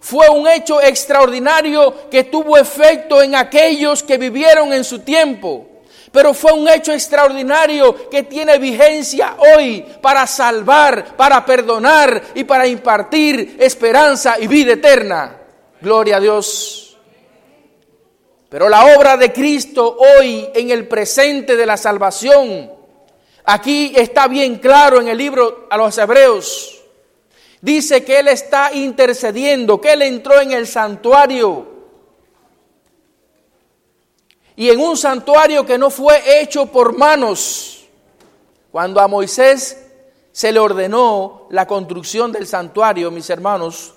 [0.00, 5.82] Fue un hecho extraordinario que tuvo efecto en aquellos que vivieron en su tiempo.
[6.10, 12.66] Pero fue un hecho extraordinario que tiene vigencia hoy para salvar, para perdonar y para
[12.66, 15.42] impartir esperanza y vida eterna.
[15.82, 16.96] Gloria a Dios.
[18.48, 22.79] Pero la obra de Cristo hoy en el presente de la salvación,
[23.50, 26.80] aquí está bien claro en el libro a los hebreos.
[27.60, 31.66] Dice que Él está intercediendo, que Él entró en el santuario.
[34.56, 37.86] Y en un santuario que no fue hecho por manos.
[38.70, 39.86] Cuando a Moisés
[40.32, 43.94] se le ordenó la construcción del santuario, mis hermanos,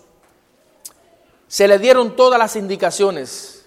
[1.48, 3.66] se le dieron todas las indicaciones.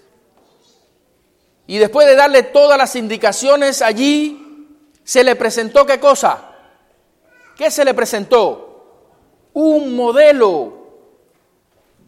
[1.65, 4.46] Y después de darle todas las indicaciones allí,
[5.07, 6.51] se le presentó qué cosa?
[7.55, 9.47] ¿Qué se le presentó?
[9.53, 10.73] Un modelo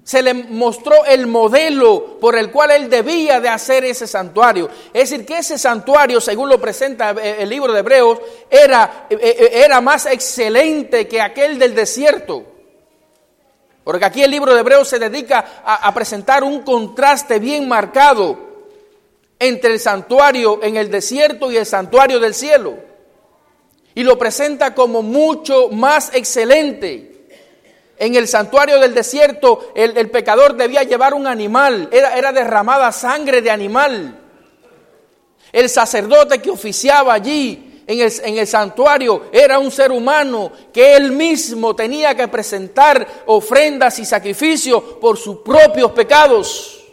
[0.03, 4.69] se le mostró el modelo por el cual él debía de hacer ese santuario.
[4.91, 8.19] Es decir, que ese santuario, según lo presenta el libro de Hebreos,
[8.49, 12.43] era, eh, eh, era más excelente que aquel del desierto.
[13.85, 18.49] Porque aquí el libro de Hebreos se dedica a, a presentar un contraste bien marcado
[19.39, 22.88] entre el santuario en el desierto y el santuario del cielo.
[23.99, 27.27] Y lo presenta como mucho más excelente.
[27.97, 33.51] En el santuario del desierto el, pecador debía llevar un animal, era, derramada sangre de
[33.51, 34.17] animal.
[35.51, 41.75] El sacerdote que oficiaba allí en el, santuario era un ser humano que él mismo
[41.75, 46.85] tenía que presentar ofrendas y sacrificios por sus propios pecados.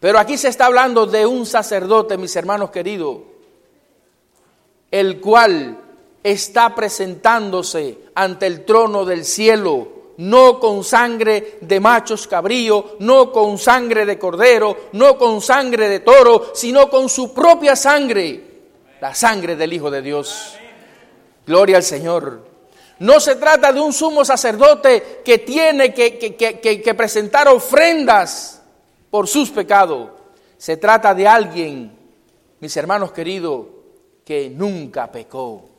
[0.00, 3.29] Pero aquí se está hablando de un sacerdote, mis hermanos queridos,
[4.90, 5.78] el cual
[6.22, 9.88] está presentándose ante el trono del cielo,
[10.18, 16.00] no con sangre de machos cabrío, no con sangre de cordero, no con sangre de
[16.00, 18.48] toro, sino con su propia sangre,
[19.00, 20.54] la sangre del Hijo de Dios.
[21.46, 22.48] Gloria al Señor.
[22.98, 28.60] No se trata de un sumo sacerdote que tiene que, que presentar ofrendas
[29.10, 30.10] por sus pecados.
[30.58, 31.96] Se trata de alguien,
[32.60, 33.64] mis hermanos queridos,
[34.24, 35.70] que nunca pecó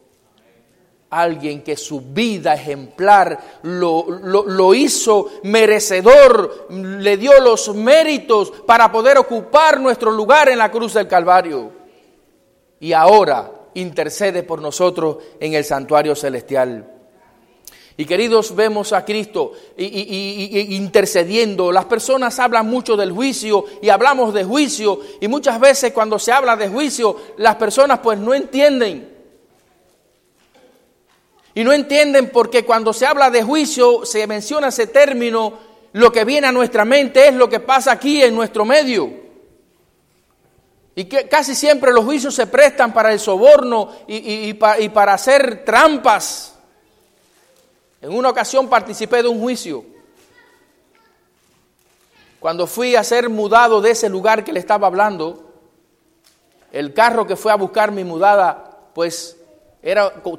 [1.12, 9.18] alguien que su vida ejemplar lo, lo, hizo merecedor, le dio los méritos para poder
[9.18, 11.70] ocupar nuestro lugar en la cruz del Calvario.
[12.80, 17.01] Y ahora intercede por nosotros en el santuario celestial.
[17.98, 21.72] Y queridos, vemos a Cristo y, intercediendo.
[21.72, 25.00] Las personas hablan mucho del juicio y hablamos de juicio.
[25.20, 29.10] Y muchas veces cuando se habla de juicio, las personas pues no entienden.
[31.54, 35.54] Y no entienden porque cuando se habla de juicio, se menciona ese término,
[35.94, 39.12] lo que viene a nuestra mente es lo que pasa aquí en nuestro medio.
[40.96, 45.66] Y que casi siempre los juicios se prestan para el soborno y, y para hacer
[45.66, 46.51] trampas.
[48.02, 49.86] En una ocasión participé de un juicio.
[52.40, 55.52] Cuando fui a ser mudado de ese lugar que le estaba hablando,
[56.72, 59.38] el carro que fue a buscar mi mudada, pues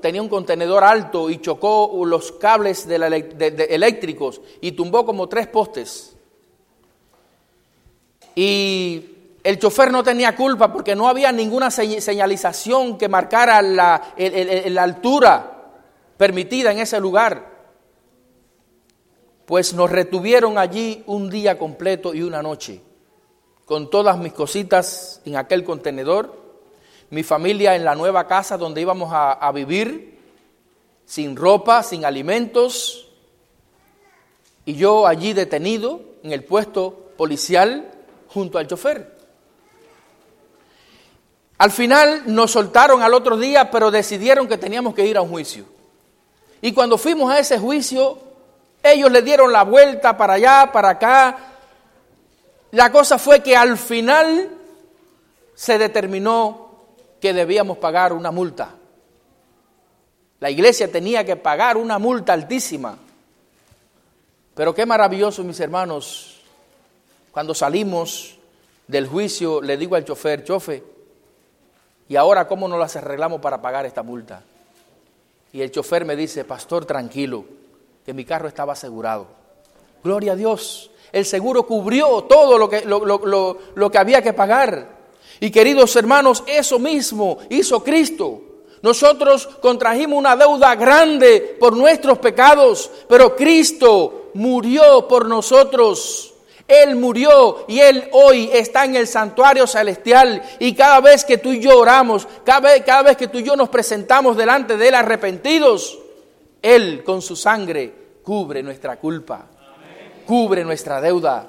[0.00, 6.16] tenía un contenedor alto y chocó los cables eléctricos y tumbó como tres postes.
[8.34, 9.04] Y
[9.44, 15.52] el chofer no tenía culpa porque no había ninguna señalización que marcara la altura
[16.16, 17.51] permitida en ese lugar.
[19.52, 22.80] Pues nos retuvieron allí un día completo y una noche,
[23.66, 26.40] con todas mis cositas en aquel contenedor
[27.10, 30.18] mi familia en la nueva casa donde íbamos a, vivir,
[31.04, 33.10] sin ropa, sin alimentos,
[34.64, 37.92] y yo allí detenido en el puesto policial
[38.28, 39.18] junto al chofer.
[41.58, 45.28] Al final nos soltaron al otro día, pero decidieron que teníamos que ir a un
[45.28, 45.66] juicio.
[46.62, 48.31] Y cuando fuimos a ese juicio,
[48.82, 51.38] ellos le dieron la vuelta para allá, para acá.
[52.72, 54.50] La cosa fue que al final
[55.54, 56.70] se determinó
[57.20, 58.70] que debíamos pagar una multa.
[60.40, 62.98] La iglesia tenía que pagar una multa altísima.
[64.54, 66.40] Pero qué maravilloso, mis hermanos,
[67.30, 68.36] cuando salimos
[68.88, 70.82] del juicio, le digo al chofer, chofe,
[72.08, 74.42] ¿y ahora cómo nos las arreglamos para pagar esta multa?
[75.52, 77.44] Y el chofer me dice, pastor, tranquilo,
[78.04, 79.26] que mi carro estaba asegurado.
[80.02, 82.98] Gloria a Dios, el seguro cubrió todo lo que, lo,
[83.74, 85.02] lo que había que pagar.
[85.40, 88.40] Y queridos hermanos, eso mismo hizo Cristo.
[88.82, 96.34] Nosotros contrajimos una deuda grande por nuestros pecados, pero Cristo murió por nosotros.
[96.66, 100.42] Él murió y Él hoy está en el santuario celestial.
[100.58, 103.44] Y cada vez que tú y yo oramos, cada vez, cada vez que tú y
[103.44, 105.98] yo nos presentamos delante de Él arrepentidos,
[106.62, 109.46] Él con su sangre cubre nuestra culpa,
[110.24, 111.48] cubre nuestra deuda.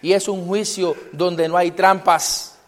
[0.00, 2.58] Y es un juicio donde no hay trampas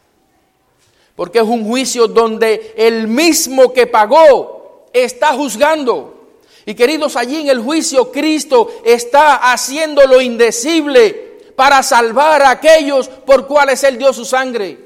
[1.20, 6.38] porque es un juicio donde el mismo que pagó está juzgando.
[6.64, 13.08] Y queridos, allí en el juicio Cristo está haciendo lo indecible para salvar a aquellos
[13.08, 14.78] por cuales Él dio su sangre.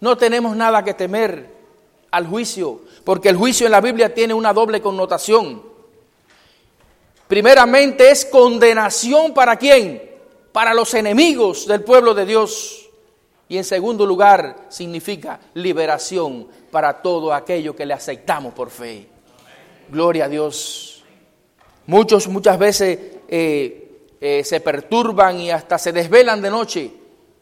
[0.00, 1.60] No tenemos nada que temer.
[2.10, 5.62] al juicio, porque el juicio en la Biblia tiene una doble connotación.
[7.30, 10.02] Primeramente es condenación para quién?
[10.50, 12.90] Para los enemigos del pueblo de Dios.
[13.48, 19.06] Y en segundo lugar significa liberación para todo aquello que le aceptamos por fe.
[19.92, 21.04] Gloria a Dios.
[21.86, 22.98] Muchos muchas veces
[23.28, 26.90] eh, eh, se perturban y hasta se desvelan de noche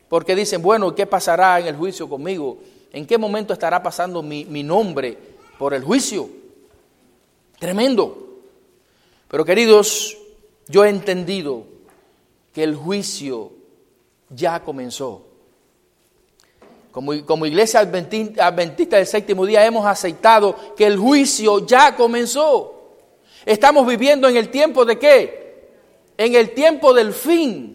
[0.07, 2.59] porque dicen, bueno, ¿qué pasará en el juicio conmigo?
[2.93, 5.17] ¿En qué momento estará pasando mi, mi nombre
[5.59, 6.29] por el juicio?
[7.59, 8.28] Tremendo.
[9.29, 10.17] Pero queridos,
[10.69, 11.65] yo he entendido
[12.53, 13.53] que el juicio
[14.31, 15.25] ya comenzó.
[16.91, 22.75] Como, como, iglesia adventista, del séptimo día hemos aceptado que el juicio ya comenzó.
[23.45, 25.69] Estamos viviendo en el tiempo de qué?
[26.17, 27.75] En el tiempo del fin.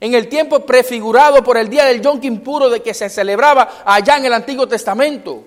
[0.00, 4.16] En el tiempo prefigurado por el día del Yom Kippur de que se celebraba allá
[4.16, 5.44] en el Antiguo Testamento.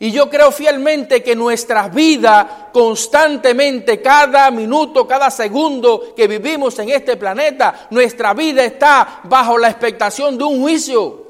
[0.00, 6.90] Y yo creo fielmente que nuestra vida constantemente, cada minuto, cada segundo que vivimos en
[6.90, 11.26] este planeta, nuestra vida está bajo la expectación de un juicio.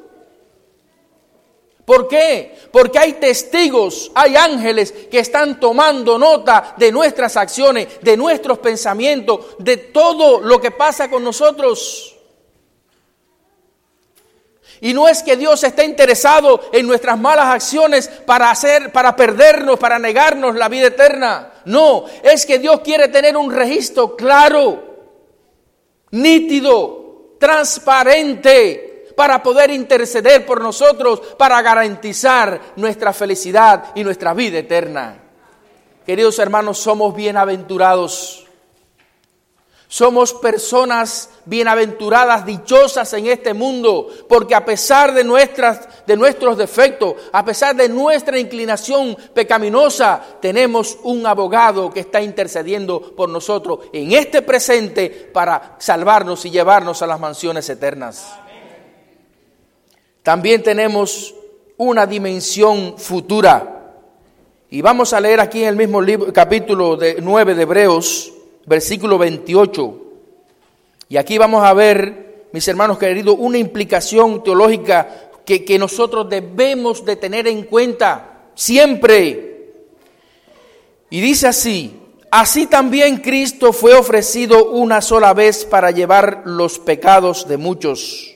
[1.86, 2.54] ¿Por qué?
[2.70, 9.56] Porque hay testigos, hay ángeles que están tomando nota de nuestras acciones, de nuestros pensamientos,
[9.58, 12.17] de todo lo que pasa con nosotros.
[14.80, 19.78] Y no es que Dios esté interesado en nuestras malas acciones para hacer, para perdernos,
[19.78, 21.52] para negarnos la vida eterna.
[21.64, 24.82] No, es que Dios quiere tener un registro claro,
[26.12, 35.24] nítido, transparente, para poder interceder por nosotros, para garantizar nuestra felicidad y nuestra vida eterna.
[36.06, 38.47] Queridos hermanos, somos bienaventurados
[39.90, 47.14] somos personas bienaventuradas, dichosas en este mundo, porque a pesar de, nuestras, de nuestros defectos,
[47.32, 54.12] a pesar de nuestra inclinación pecaminosa, tenemos un abogado que está intercediendo por nosotros en
[54.12, 58.30] este presente para salvarnos y llevarnos a las mansiones eternas.
[60.22, 61.34] También tenemos
[61.78, 63.94] una dimensión futura.
[64.68, 68.34] Y vamos a leer aquí en el mismo libro, capítulo de 9 de Hebreos,
[68.68, 70.02] versículo 28.
[71.08, 77.04] Y aquí vamos a ver, mis hermanos queridos, una implicación teológica que, que nosotros debemos
[77.04, 79.72] de tener en cuenta siempre.
[81.08, 81.98] Y dice así,
[82.30, 88.34] así también Cristo fue ofrecido una sola vez para llevar los pecados de muchos.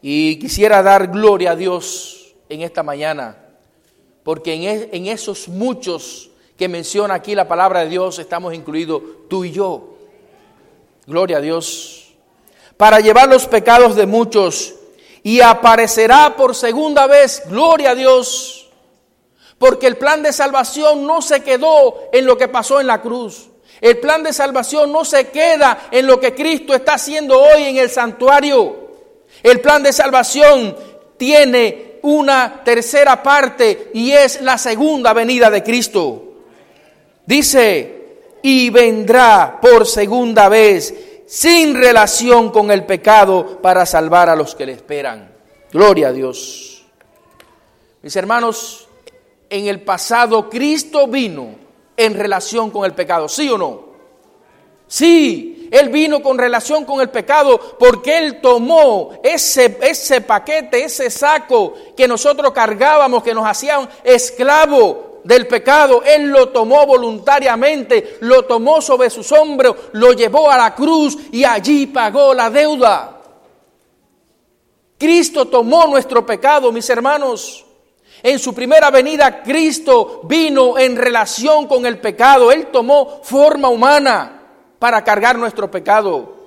[0.00, 3.36] Y quisiera dar gloria a Dios en esta mañana,
[4.22, 9.44] porque en, en esos muchos que menciona aquí la palabra de Dios, estamos incluidos tú
[9.44, 9.96] y yo.
[11.06, 12.14] Gloria a Dios.
[12.76, 14.74] Para llevar los pecados de muchos
[15.22, 18.70] y aparecerá por segunda vez, gloria a Dios.
[19.58, 23.48] Porque el plan de salvación no se quedó en lo que pasó en la cruz.
[23.80, 27.76] El plan de salvación no se queda en lo que Cristo está haciendo hoy en
[27.76, 28.76] el santuario.
[29.42, 30.76] El plan de salvación
[31.16, 36.31] tiene una tercera parte y es la segunda venida de Cristo.
[37.26, 38.02] Dice,
[38.42, 40.94] y vendrá por segunda vez
[41.26, 45.32] sin relación con el pecado para salvar a los que le esperan.
[45.72, 46.84] Gloria a Dios.
[48.02, 48.88] Mis hermanos,
[49.48, 51.54] en el pasado Cristo vino
[51.96, 53.92] en relación con el pecado, ¿sí o no?
[54.88, 61.08] Sí, Él vino con relación con el pecado porque Él tomó ese, ese paquete, ese
[61.08, 68.44] saco que nosotros cargábamos, que nos hacían esclavos del pecado, Él lo tomó voluntariamente, lo
[68.44, 73.20] tomó sobre sus hombros, lo llevó a la cruz y allí pagó la deuda.
[74.98, 77.64] Cristo tomó nuestro pecado, mis hermanos.
[78.22, 82.52] En su primera venida, Cristo vino en relación con el pecado.
[82.52, 84.42] Él tomó forma humana
[84.78, 86.41] para cargar nuestro pecado.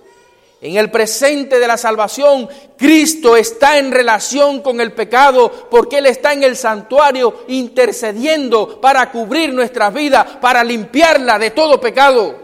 [0.66, 6.08] En el presente de la salvación, Cristo está en relación con el pecado porque Él
[6.08, 12.36] está en el santuario intercediendo para cubrir nuestra vida, para limpiarla de todo pecado.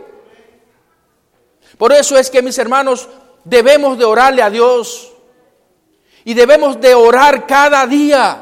[1.79, 3.09] Por eso es que mis hermanos
[3.43, 5.11] debemos de orarle a Dios
[6.23, 8.37] y debemos de orar cada día.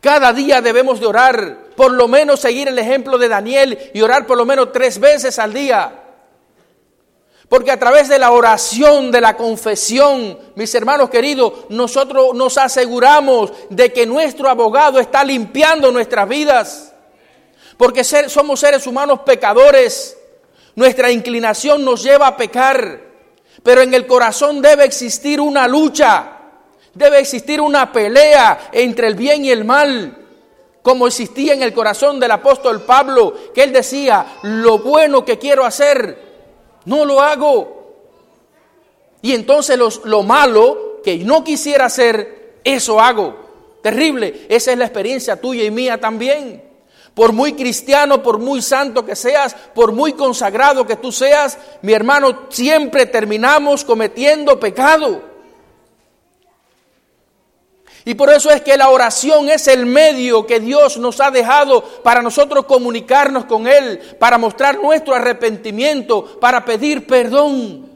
[0.00, 4.24] Cada día debemos de orar, por lo menos seguir el ejemplo de Daniel y orar
[4.24, 6.05] por lo menos tres veces al día.
[7.48, 13.52] Porque a través de la oración, de la confesión, mis hermanos queridos, nosotros nos aseguramos
[13.70, 16.92] de que nuestro abogado está limpiando nuestras vidas.
[17.76, 20.18] Porque somos seres humanos pecadores.
[20.74, 23.00] Nuestra inclinación nos lleva a pecar.
[23.62, 26.32] Pero en el corazón debe existir una lucha.
[26.94, 30.16] Debe existir una pelea entre el bien y el mal,
[30.80, 35.66] como existía en el corazón del apóstol Pablo, que él decía, lo bueno que quiero
[35.66, 36.25] hacer,
[36.86, 37.76] no lo hago.
[39.22, 43.44] Y entonces lo malo que no quisiera hacer, eso hago.
[43.82, 46.64] Terrible, esa es la experiencia tuya y mía también.
[47.14, 51.92] Por muy cristiano, por muy santo que seas, por muy consagrado que tú seas, mi
[51.92, 55.35] hermano, siempre terminamos cometiendo pecado.
[58.08, 61.82] Y por eso es que la oración es el medio que Dios nos ha dejado
[62.04, 67.90] para nosotros comunicarnos con Él, para mostrar nuestro arrepentimiento, para pedir perdón.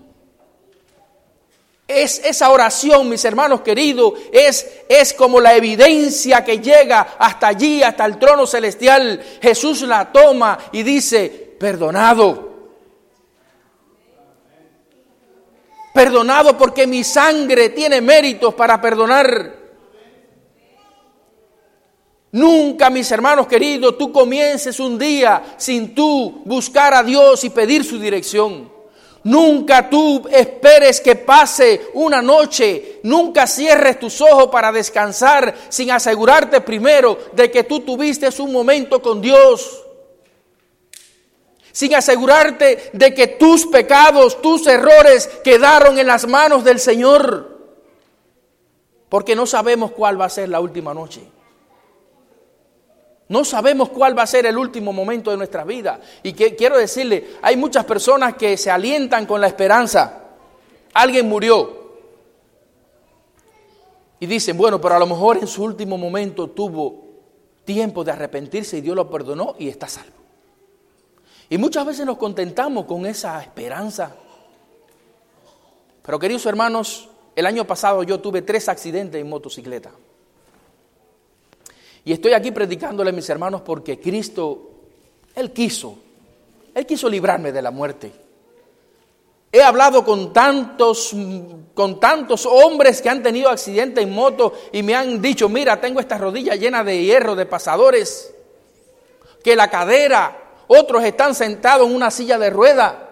[1.87, 7.81] Es esa oración, mis hermanos queridos, es, es como la evidencia que llega hasta allí,
[7.85, 9.23] hasta el trono celestial.
[9.41, 12.51] Jesús la toma y dice, perdonado.
[15.95, 19.60] Perdonado porque mi sangre tiene méritos para perdonar.
[22.33, 27.85] Nunca, mis hermanos queridos, tú comiences un día sin tú buscar a Dios y pedir
[27.85, 28.71] su dirección.
[29.23, 36.61] Nunca tú esperes que pase una noche, nunca cierres tus ojos para descansar sin asegurarte
[36.63, 39.85] primero de que tú tuviste un momento con Dios.
[41.73, 47.59] Sin asegurarte de que tus pecados, tus errores quedaron en las manos del Señor.
[49.09, 51.21] Porque no sabemos cuál va a ser la última noche.
[53.31, 56.01] No sabemos cuál va a ser el último momento de nuestra vida.
[56.25, 60.25] Y que, quiero decirle, hay muchas personas que se alientan con la esperanza.
[60.93, 61.93] Alguien murió.
[64.19, 67.05] Y dicen, bueno, pero a lo mejor en su último momento tuvo
[67.65, 70.19] tiempo de arrepentirse y Dios lo perdonó y está salvo.
[71.49, 74.13] Y muchas veces nos contentamos con esa esperanza.
[76.03, 79.93] Pero queridos hermanos, el año pasado yo tuve tres accidentes en motocicleta.
[82.05, 84.71] Y estoy aquí predicándole a mis hermanos porque Cristo,
[85.35, 85.99] Él quiso,
[86.75, 88.13] Él quiso librarme de la muerte.
[89.53, 91.15] He hablado con tantos,
[91.75, 95.99] con tantos hombres que han tenido accidentes en moto y me han dicho, mira, tengo
[95.99, 98.33] esta rodilla llena de hierro, de pasadores,
[99.43, 100.37] que la cadera,
[100.69, 103.11] otros están sentados en una silla de rueda,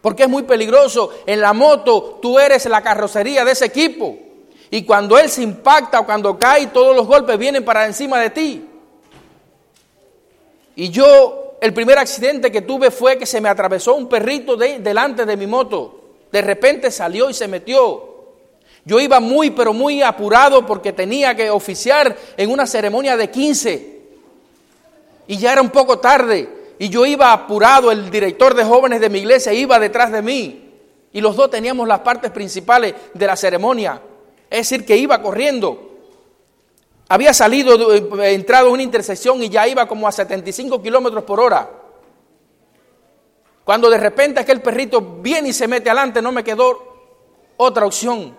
[0.00, 1.10] porque es muy peligroso.
[1.26, 4.16] En la moto tú eres la carrocería de ese equipo.
[4.74, 8.30] Y cuando él se impacta o cuando cae, todos los golpes vienen para encima de
[8.30, 8.66] ti.
[10.76, 14.78] Y yo, el primer accidente que tuve fue que se me atravesó un perrito de,
[14.78, 16.00] delante de mi moto.
[16.32, 18.30] De repente salió y se metió.
[18.86, 24.00] Yo iba muy, pero muy apurado porque tenía que oficiar en una ceremonia de 15.
[25.26, 26.48] Y ya era un poco tarde.
[26.78, 30.70] Y yo iba apurado, el director de jóvenes de mi iglesia iba detrás de mí.
[31.12, 34.00] Y los dos teníamos las partes principales de la ceremonia.
[34.52, 35.92] Es decir, que iba corriendo.
[37.08, 41.40] Había salido, eh, entrado en una intersección y ya iba como a 75 kilómetros por
[41.40, 41.70] hora.
[43.64, 48.36] Cuando de repente aquel perrito viene y se mete adelante, no me quedó otra opción.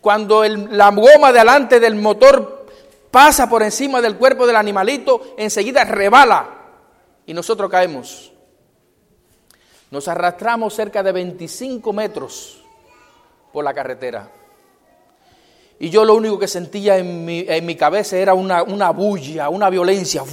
[0.00, 2.66] Cuando la goma de adelante del motor
[3.12, 6.48] pasa por encima del cuerpo del animalito, enseguida rebala
[7.26, 8.32] y nosotros caemos.
[9.92, 12.60] Nos arrastramos cerca de 25 metros
[13.52, 14.32] por la carretera.
[15.80, 19.48] Y yo lo único que sentía en mi, en mi cabeza era una, una bulla,
[19.48, 20.24] una violencia,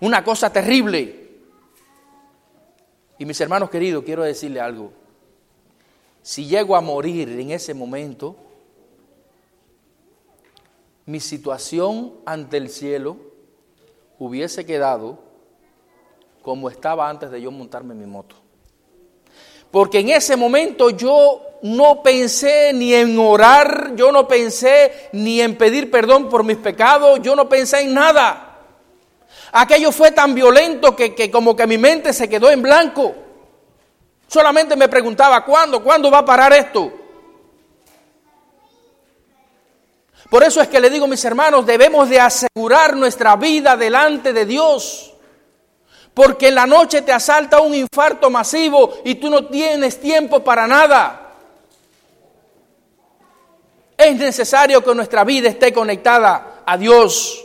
[0.00, 1.28] una cosa terrible.
[3.18, 4.92] Y mis hermanos queridos, quiero decirle algo.
[6.22, 8.36] Si llego a morir en ese momento,
[11.06, 13.16] mi situación ante el cielo
[14.18, 15.18] hubiese quedado
[16.42, 18.36] como estaba antes de yo montarme mi moto.
[19.70, 25.56] Porque en ese momento yo no pensé ni en orar, yo no pensé ni en
[25.56, 28.58] pedir perdón por mis pecados, yo no pensé en nada.
[29.52, 33.14] Aquello fue tan violento que, como que mi mente se quedó en blanco.
[34.26, 35.82] Solamente me preguntaba, ¿cuándo?
[35.82, 36.92] ¿Cuándo va a parar esto?
[40.30, 44.46] Por eso es que le digo, mis hermanos, debemos de asegurar nuestra vida delante de
[44.46, 45.12] Dios.
[46.14, 50.68] Porque en la noche te asalta un infarto masivo y tú no tienes tiempo para
[50.68, 51.19] nada.
[54.00, 57.44] Es necesario que nuestra vida esté conectada a Dios.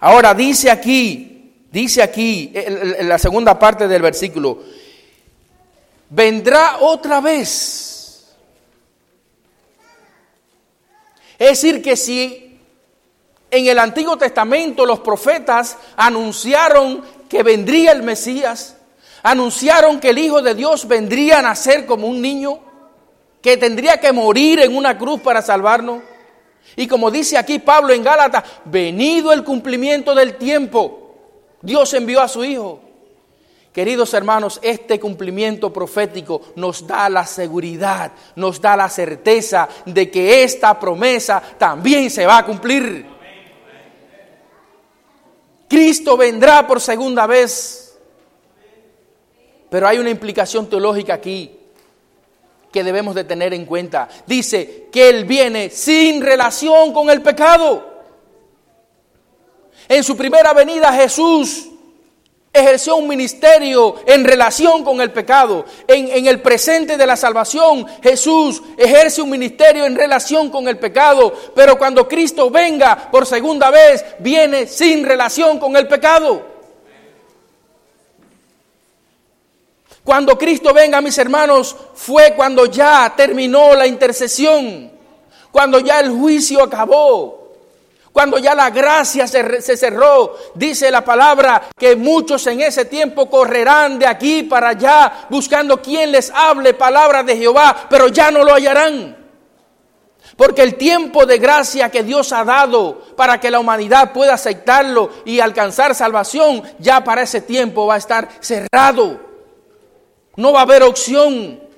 [0.00, 4.60] Ahora dice aquí, dice aquí, en la segunda parte del versículo,
[6.08, 8.32] vendrá otra vez.
[11.38, 12.58] Es decir, que si
[13.50, 18.78] en el Antiguo Testamento los profetas anunciaron que vendría el Mesías,
[19.22, 22.69] anunciaron que el Hijo de Dios vendría a nacer como un niño,
[23.40, 26.02] que tendría que morir en una cruz para salvarnos.
[26.76, 31.14] Y como dice aquí Pablo en Gálatas, venido el cumplimiento del tiempo,
[31.62, 32.80] Dios envió a su Hijo.
[33.72, 40.42] Queridos hermanos, este cumplimiento profético nos da la seguridad, nos da la certeza de que
[40.42, 43.06] esta promesa también se va a cumplir.
[45.68, 47.96] Cristo vendrá por segunda vez.
[49.70, 51.59] Pero hay una implicación teológica aquí
[52.72, 54.08] que debemos de tener en cuenta.
[54.26, 57.88] Dice que Él viene sin relación con el pecado.
[59.88, 61.66] En su primera venida Jesús
[62.52, 65.64] ejerció un ministerio en relación con el pecado.
[65.86, 70.78] En, en, el presente de la salvación, Jesús ejerce un ministerio en relación con el
[70.78, 71.32] pecado.
[71.54, 76.49] Pero cuando Cristo venga por segunda vez, viene sin relación con el pecado.
[80.04, 84.90] Cuando Cristo venga, mis hermanos, fue cuando ya terminó la intercesión,
[85.50, 87.40] cuando ya el juicio acabó.
[88.12, 94.00] Cuando ya la gracia se, cerró, dice la palabra que muchos en ese tiempo correrán
[94.00, 98.52] de aquí para allá buscando quien les hable palabra de Jehová, pero ya no lo
[98.52, 99.16] hallarán.
[100.36, 105.10] Porque el tiempo de gracia que Dios ha dado para que la humanidad pueda aceptarlo
[105.24, 109.29] y alcanzar salvación, ya para ese tiempo va a estar cerrado.
[110.36, 111.70] No va a haber opción.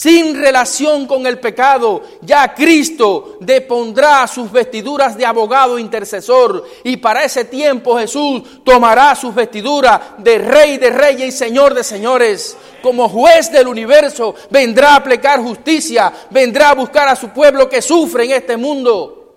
[0.00, 6.64] Sin relación con el pecado, ya Cristo depondrá sus vestiduras de abogado intercesor.
[6.84, 11.84] Y para ese tiempo Jesús tomará sus vestiduras de rey de reyes y señor de
[11.84, 12.56] señores.
[12.82, 17.82] Como juez del universo, vendrá a aplicar justicia, vendrá a buscar a su pueblo que
[17.82, 19.34] sufre en este mundo.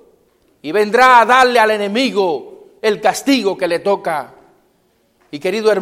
[0.61, 4.34] Y vendrá a darle al enemigo el castigo que le toca.
[5.34, 5.73] Y querido,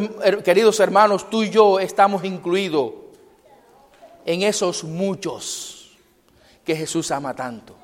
[0.46, 2.94] queridos hermanos, tú y yo estamos incluidos
[4.24, 5.92] en esos muchos
[6.64, 7.76] que Jesús ama tanto.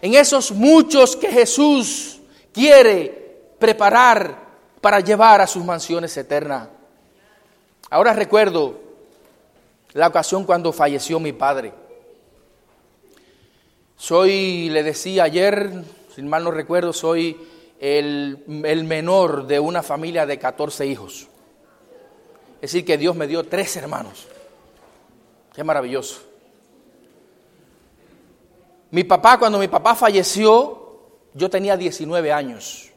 [0.00, 2.20] En esos muchos que Jesús
[2.52, 4.38] quiere preparar
[4.80, 6.68] para llevar a sus mansiones eternas.
[7.90, 8.78] Ahora recuerdo
[9.94, 11.72] la ocasión cuando falleció mi padre.
[13.96, 15.82] Soy, le decía ayer,
[16.14, 17.36] sin mal no recuerdo, soy
[17.82, 21.26] el, menor de una familia de 14 hijos.
[22.60, 24.28] Es decir, que Dios me dio tres hermanos.
[25.52, 26.22] Qué maravilloso.
[28.92, 31.00] Mi papá, cuando mi papá falleció,
[31.34, 32.92] yo tenía 19 años.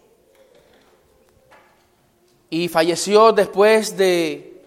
[2.52, 4.62] Y falleció después de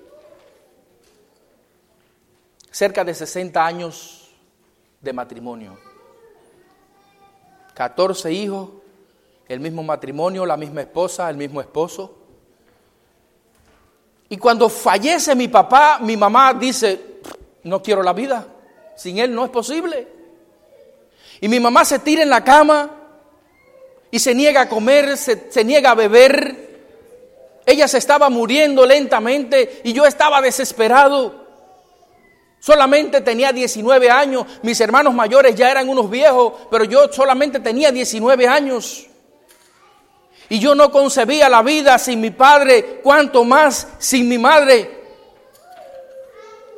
[2.73, 4.31] cerca de 60 años
[5.01, 5.79] de matrimonio.
[7.75, 8.71] 14 hijos,
[9.49, 12.15] el mismo matrimonio, la misma esposa, el mismo esposo.
[14.29, 17.21] Y cuando fallece mi papá, mi mamá dice,
[17.63, 18.47] no quiero la vida,
[18.95, 20.07] sin él no es posible.
[21.41, 22.91] Y mi mamá se tira en la cama
[24.11, 26.69] y se niega a comer, se, se niega a beber.
[27.65, 31.47] Ella se estaba muriendo lentamente y yo estaba desesperado.
[32.61, 37.93] Solamente tenía 19 años, mis hermanos mayores ya eran unos viejos, pero yo solamente tenía
[37.93, 39.08] 19 años.
[40.51, 44.99] Y yo no concebía la vida sin mi padre, cuanto más sin mi madre.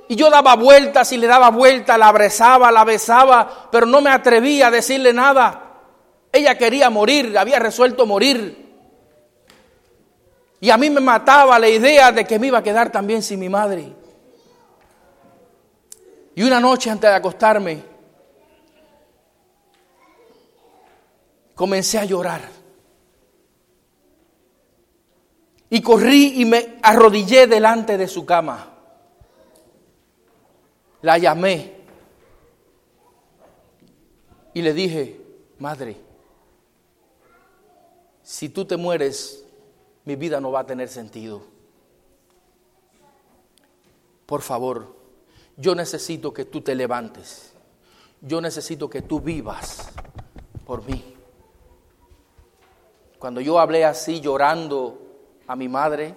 [0.09, 4.11] Y yo daba vueltas y le daba vueltas, la abrazaba, la besaba, pero no me
[4.11, 5.71] atrevía a decirle nada.
[6.33, 8.71] Ella quería morir, había resuelto morir.
[10.61, 13.39] Y a mí me mataba la idea de que me iba a quedar también sin
[13.39, 13.93] mi madre.
[16.35, 17.83] Y una noche antes de acostarme,
[21.55, 22.60] comencé a llorar.
[25.71, 28.75] Y corrí y me arrodillé delante de su cama.
[31.03, 31.77] La llamé
[34.53, 35.21] y le dije,
[35.59, 35.97] madre,
[38.23, 39.45] si tú te mueres,
[40.05, 41.43] mi vida no va a tener sentido.
[44.27, 44.95] Por favor,
[45.57, 47.53] yo necesito que tú te levantes.
[48.21, 49.91] Yo necesito que tú vivas
[50.67, 51.15] por mí.
[53.19, 55.10] Cuando yo hablé así llorando
[55.51, 56.15] a mi madre,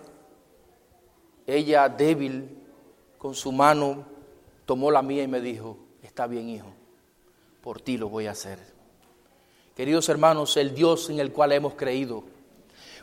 [1.48, 2.56] ella débil,
[3.18, 4.06] con su mano,
[4.64, 6.68] tomó la mía y me dijo, está bien hijo,
[7.60, 8.60] por ti lo voy a hacer.
[9.76, 12.26] Queridos hermanos, el Dios en el cual hemos creído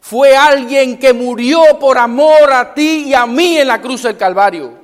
[0.01, 4.17] fue alguien que murió por amor a ti y a mí en la cruz del
[4.17, 4.79] Calvario.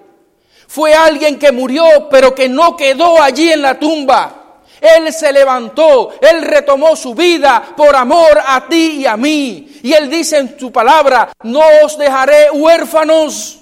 [0.66, 4.45] Fue alguien que murió, pero que no quedó allí en la tumba.
[4.80, 9.80] Él se levantó, Él retomó su vida por amor a ti y a mí.
[9.82, 13.58] Y Él dice en su palabra, no os dejaré huérfanos.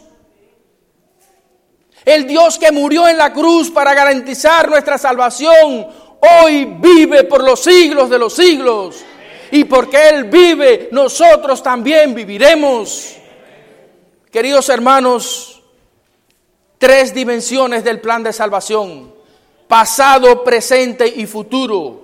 [2.04, 5.86] El Dios que murió en la cruz para garantizar nuestra salvación,
[6.20, 9.04] hoy vive por los siglos de los siglos.
[9.52, 13.16] Y porque Él vive, nosotros también viviremos.
[14.30, 15.62] Queridos hermanos,
[16.76, 19.13] tres dimensiones del plan de salvación.
[19.74, 22.00] Pasado, presente y futuro.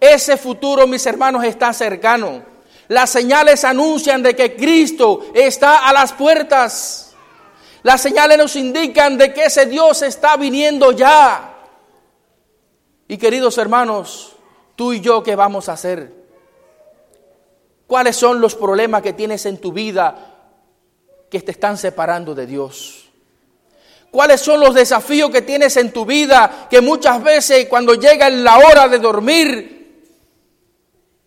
[0.00, 2.42] Ese futuro, mis hermanos, está cercano.
[2.88, 7.14] Las señales anuncian de que Cristo está a las puertas.
[7.84, 11.54] Las señales nos indican de que ese Dios está viniendo ya.
[13.06, 14.34] Y queridos hermanos,
[14.74, 16.12] tú y yo, ¿qué vamos a hacer?
[17.86, 20.34] ¿Cuáles son los problemas que tienes en tu vida
[21.30, 23.03] que te están separando de Dios?
[24.14, 28.58] ¿Cuáles son los desafíos que tienes en tu vida que muchas veces cuando llega la
[28.58, 30.04] hora de dormir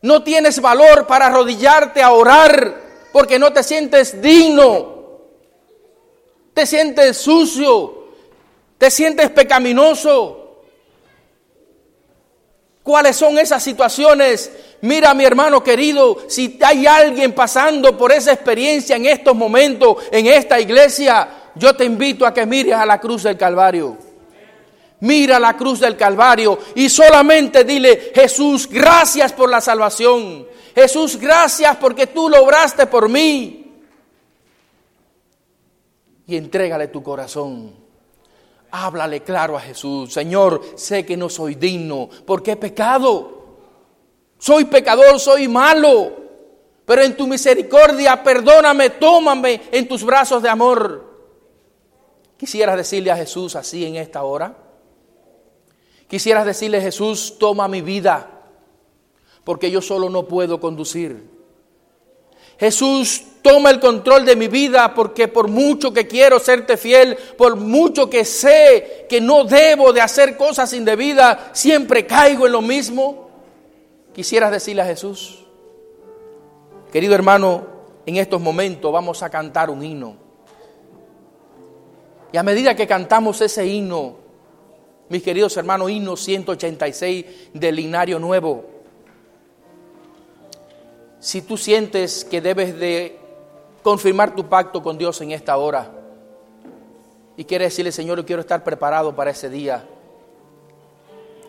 [0.04, 5.20] no tienes valor para arrodillarte a orar porque no te sientes digno?
[6.54, 8.08] Te sientes sucio,
[8.78, 10.62] te sientes pecaminoso.
[12.84, 14.50] ¿Cuáles son esas situaciones?
[14.80, 20.28] Mira, mi hermano querido, si hay alguien pasando por esa experiencia en estos momentos, en
[20.28, 23.98] esta iglesia, yo te invito a que mires a la cruz del Calvario.
[25.00, 30.48] Mira la cruz del Calvario y solamente dile, Jesús, gracias por la salvación.
[30.74, 33.76] Jesús, gracias porque tú lo obraste por mí.
[36.26, 37.74] Y entrégale tu corazón.
[38.72, 40.12] Háblale claro a Jesús.
[40.12, 43.38] Señor, sé que no soy digno porque he pecado.
[44.38, 46.12] Soy pecador, soy malo.
[46.86, 51.07] Pero en tu misericordia, perdóname, tómame en tus brazos de amor.
[52.38, 54.56] ¿Quisieras decirle a Jesús así en esta hora?
[56.08, 58.44] Quisieras decirle, Jesús, toma mi vida,
[59.44, 61.30] porque yo solo no puedo conducir.
[62.60, 67.56] Jesús, toma el control de mi vida porque por mucho que quiero serte fiel, por
[67.56, 73.30] mucho que sé que no debo de hacer cosas indebidas, siempre caigo en lo mismo.
[74.14, 75.46] Quisieras decirle a Jesús,
[76.92, 77.68] querido hermano,
[78.06, 80.27] en estos momentos vamos a cantar un himno.
[82.32, 84.16] Y a medida que cantamos ese himno,
[85.10, 88.66] mis queridos hermanos, himno 186 del Linario Nuevo,
[91.20, 93.18] si tú sientes que debes de
[93.82, 95.92] confirmar tu pacto con Dios en esta hora
[97.38, 99.88] y quieres decirle, Señor, yo quiero estar preparado para ese día.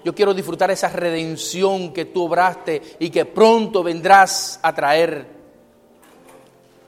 [0.04, 5.26] Yo quiero disfrutar esa redención que tú obraste y que pronto vendrás a traer.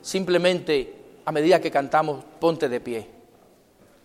[0.00, 0.94] Simplemente,
[1.24, 3.19] a medida que cantamos, ponte de pie.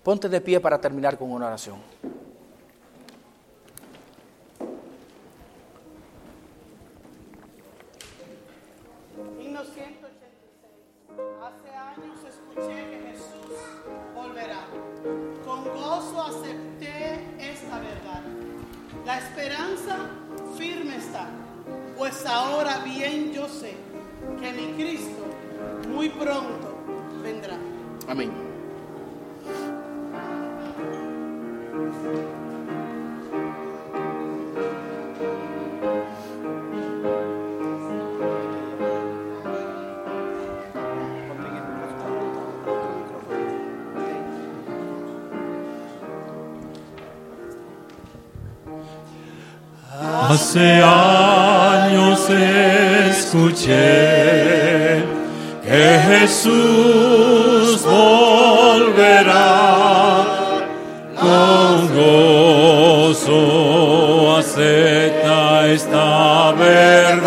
[0.05, 1.77] Ponte de pie para terminar con una oración.
[9.41, 10.05] Himno 186.
[11.41, 13.57] Hace años escuché que Jesús
[14.13, 14.67] volverá.
[15.43, 18.21] Con gozo acepté esta verdad.
[19.07, 19.97] La esperanza
[20.55, 21.29] firme está,
[21.97, 23.73] pues ahora bien yo sé
[24.39, 25.25] que mi Cristo
[25.89, 26.77] muy pronto
[27.23, 27.57] vendrá.
[28.07, 28.45] Amén.
[50.27, 52.29] Hace años
[53.09, 53.75] escuché
[55.63, 55.99] que
[65.75, 67.25] esta verdad.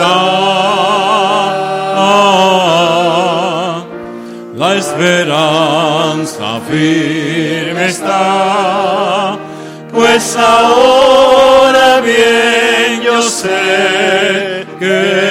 [4.56, 9.36] La esperanza firme está,
[9.92, 15.27] pues ahora bien yo sé que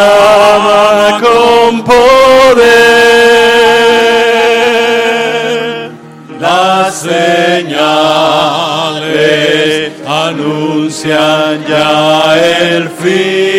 [0.00, 2.60] Proclama con poder
[6.40, 7.82] las señales
[10.06, 13.49] anuncian ya el fin.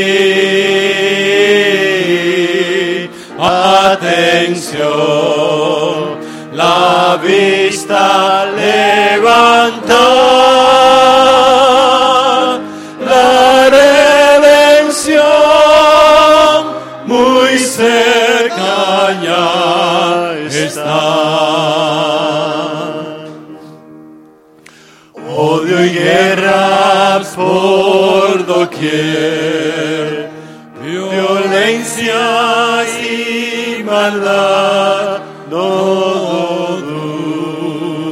[31.12, 36.78] violencia y maldad, no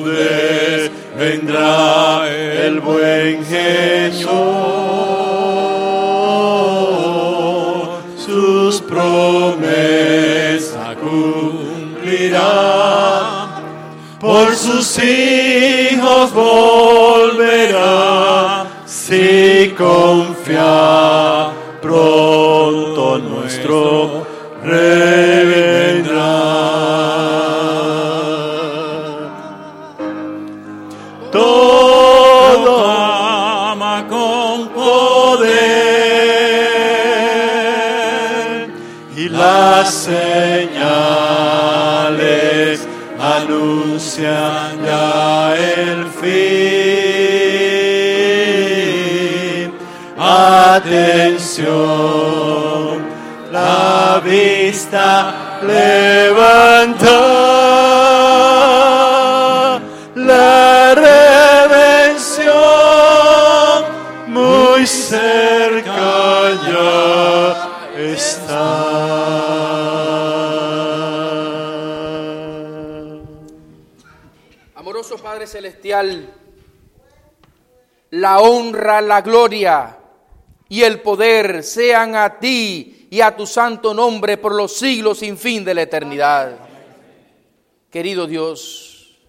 [0.04, 4.30] dudes, vendrá el buen Jesús,
[8.26, 9.60] sus promesas
[10.98, 12.41] cumplirá,
[14.20, 17.80] por sus hijos volverá,
[18.86, 20.29] si con
[21.82, 24.26] pronto nuestro
[24.64, 26.40] rey vendrá.
[31.32, 35.50] Todo ama con poder
[39.16, 40.78] y las señales
[43.20, 44.79] anuncian
[50.80, 51.76] Atención,
[53.52, 57.10] la vista levanta
[60.16, 62.54] la redención
[64.28, 67.58] muy cerca ya
[67.98, 68.80] está.
[74.76, 76.34] Amoroso Padre Celestial,
[78.12, 79.99] la honra, la gloria
[80.70, 85.38] y el poder sean a ti y a tu santo nombre por los siglos sin
[85.38, 86.60] fin de la eternidad.
[87.90, 89.20] Querido Dios,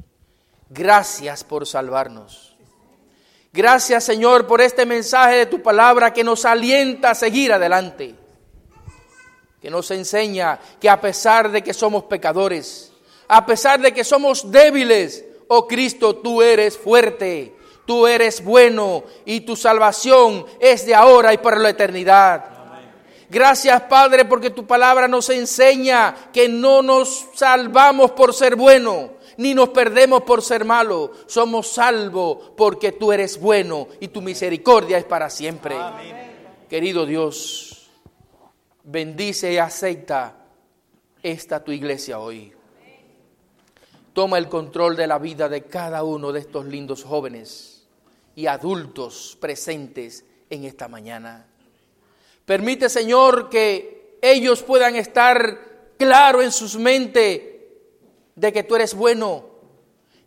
[0.69, 2.55] gracias por salvarnos.
[3.53, 8.15] Gracias Señor por este mensaje de tu palabra que nos alienta a seguir adelante.
[9.63, 12.93] Que nos enseña que a pesar de que somos pecadores,
[13.29, 17.55] a pesar de que somos débiles, oh Cristo, tú eres fuerte,
[17.87, 22.61] tú eres bueno y tu salvación es de ahora y para la eternidad.
[23.31, 29.55] Gracias Padre porque tu palabra nos enseña que no nos salvamos por ser bueno, ni
[29.55, 31.13] nos perdemos por ser malo.
[31.27, 35.77] Somos salvos porque tú eres bueno y tu misericordia es para siempre.
[36.69, 37.89] Querido Dios,
[38.83, 40.35] bendice y acepta
[41.23, 42.53] esta tu iglesia hoy.
[44.13, 47.70] Toma el control de la vida de cada uno de estos lindos jóvenes
[48.35, 51.47] y adultos presentes en esta mañana.
[52.45, 57.43] Permite, Señor, que ellos puedan estar claro en sus mentes
[58.35, 59.45] de que tú eres bueno,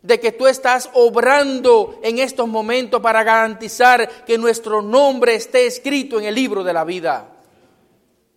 [0.02, 6.18] de que tú estás obrando en estos momentos para garantizar que nuestro nombre esté escrito
[6.18, 7.30] en el libro de la vida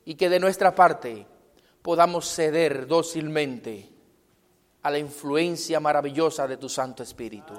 [0.06, 1.28] y que de nuestra parte
[1.82, 3.90] podamos ceder dócilmente
[4.84, 7.54] a la influencia maravillosa de tu Santo Espíritu.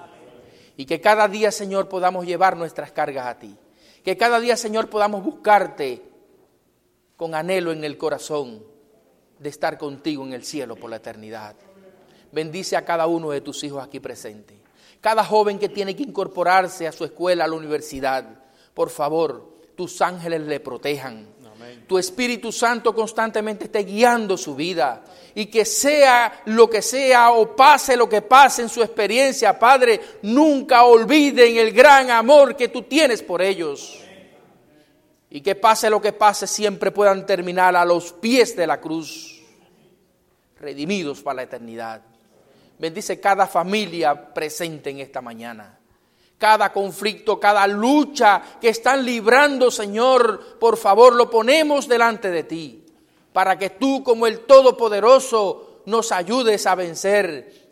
[0.78, 3.54] Y que cada día, Señor, podamos llevar nuestras cargas a ti.
[4.04, 6.00] Que cada día, Señor, podamos buscarte
[7.16, 8.62] con anhelo en el corazón
[9.40, 11.56] de estar contigo en el cielo por la eternidad.
[12.30, 14.56] Bendice a cada uno de tus hijos aquí presentes.
[15.00, 18.24] Cada joven que tiene que incorporarse a su escuela, a la universidad,
[18.72, 21.26] por favor, tus ángeles le protejan.
[21.88, 25.02] Tu Espíritu Santo constantemente esté guiando su vida
[25.34, 30.00] y que sea lo que sea o pase lo que pase en su experiencia, Padre,
[30.22, 34.00] nunca olviden el gran amor que tú tienes por ellos.
[35.30, 39.40] Y que pase lo que pase, siempre puedan terminar a los pies de la cruz,
[40.60, 42.02] redimidos para la eternidad.
[42.78, 45.77] Bendice cada familia presente en esta mañana.
[46.38, 52.86] Cada conflicto, cada lucha que están librando, Señor, por favor, lo ponemos delante de ti,
[53.32, 57.68] para que tú, como el Todopoderoso, nos ayudes a vencer,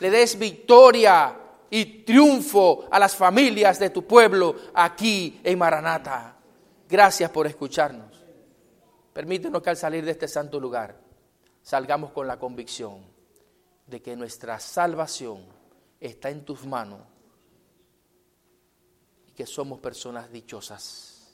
[0.00, 1.36] le des victoria
[1.70, 6.36] y triunfo a las familias de tu pueblo aquí en Maranata.
[6.88, 8.08] Gracias por escucharnos.
[9.12, 10.96] Permítenos que al salir de este santo lugar
[11.62, 13.04] salgamos con la convicción
[13.86, 15.44] de que nuestra salvación
[16.00, 17.09] está en tus manos
[19.40, 21.32] que somos personas dichosas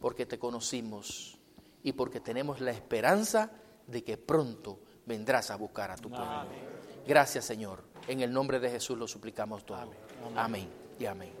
[0.00, 1.36] porque te conocimos
[1.82, 3.50] y porque tenemos la esperanza
[3.88, 6.44] de que pronto vendrás a buscar a tu pueblo.
[7.08, 7.82] Gracias Señor.
[8.06, 9.90] En el nombre de Jesús lo suplicamos todo.
[10.36, 10.68] Amén
[11.00, 11.39] y amén.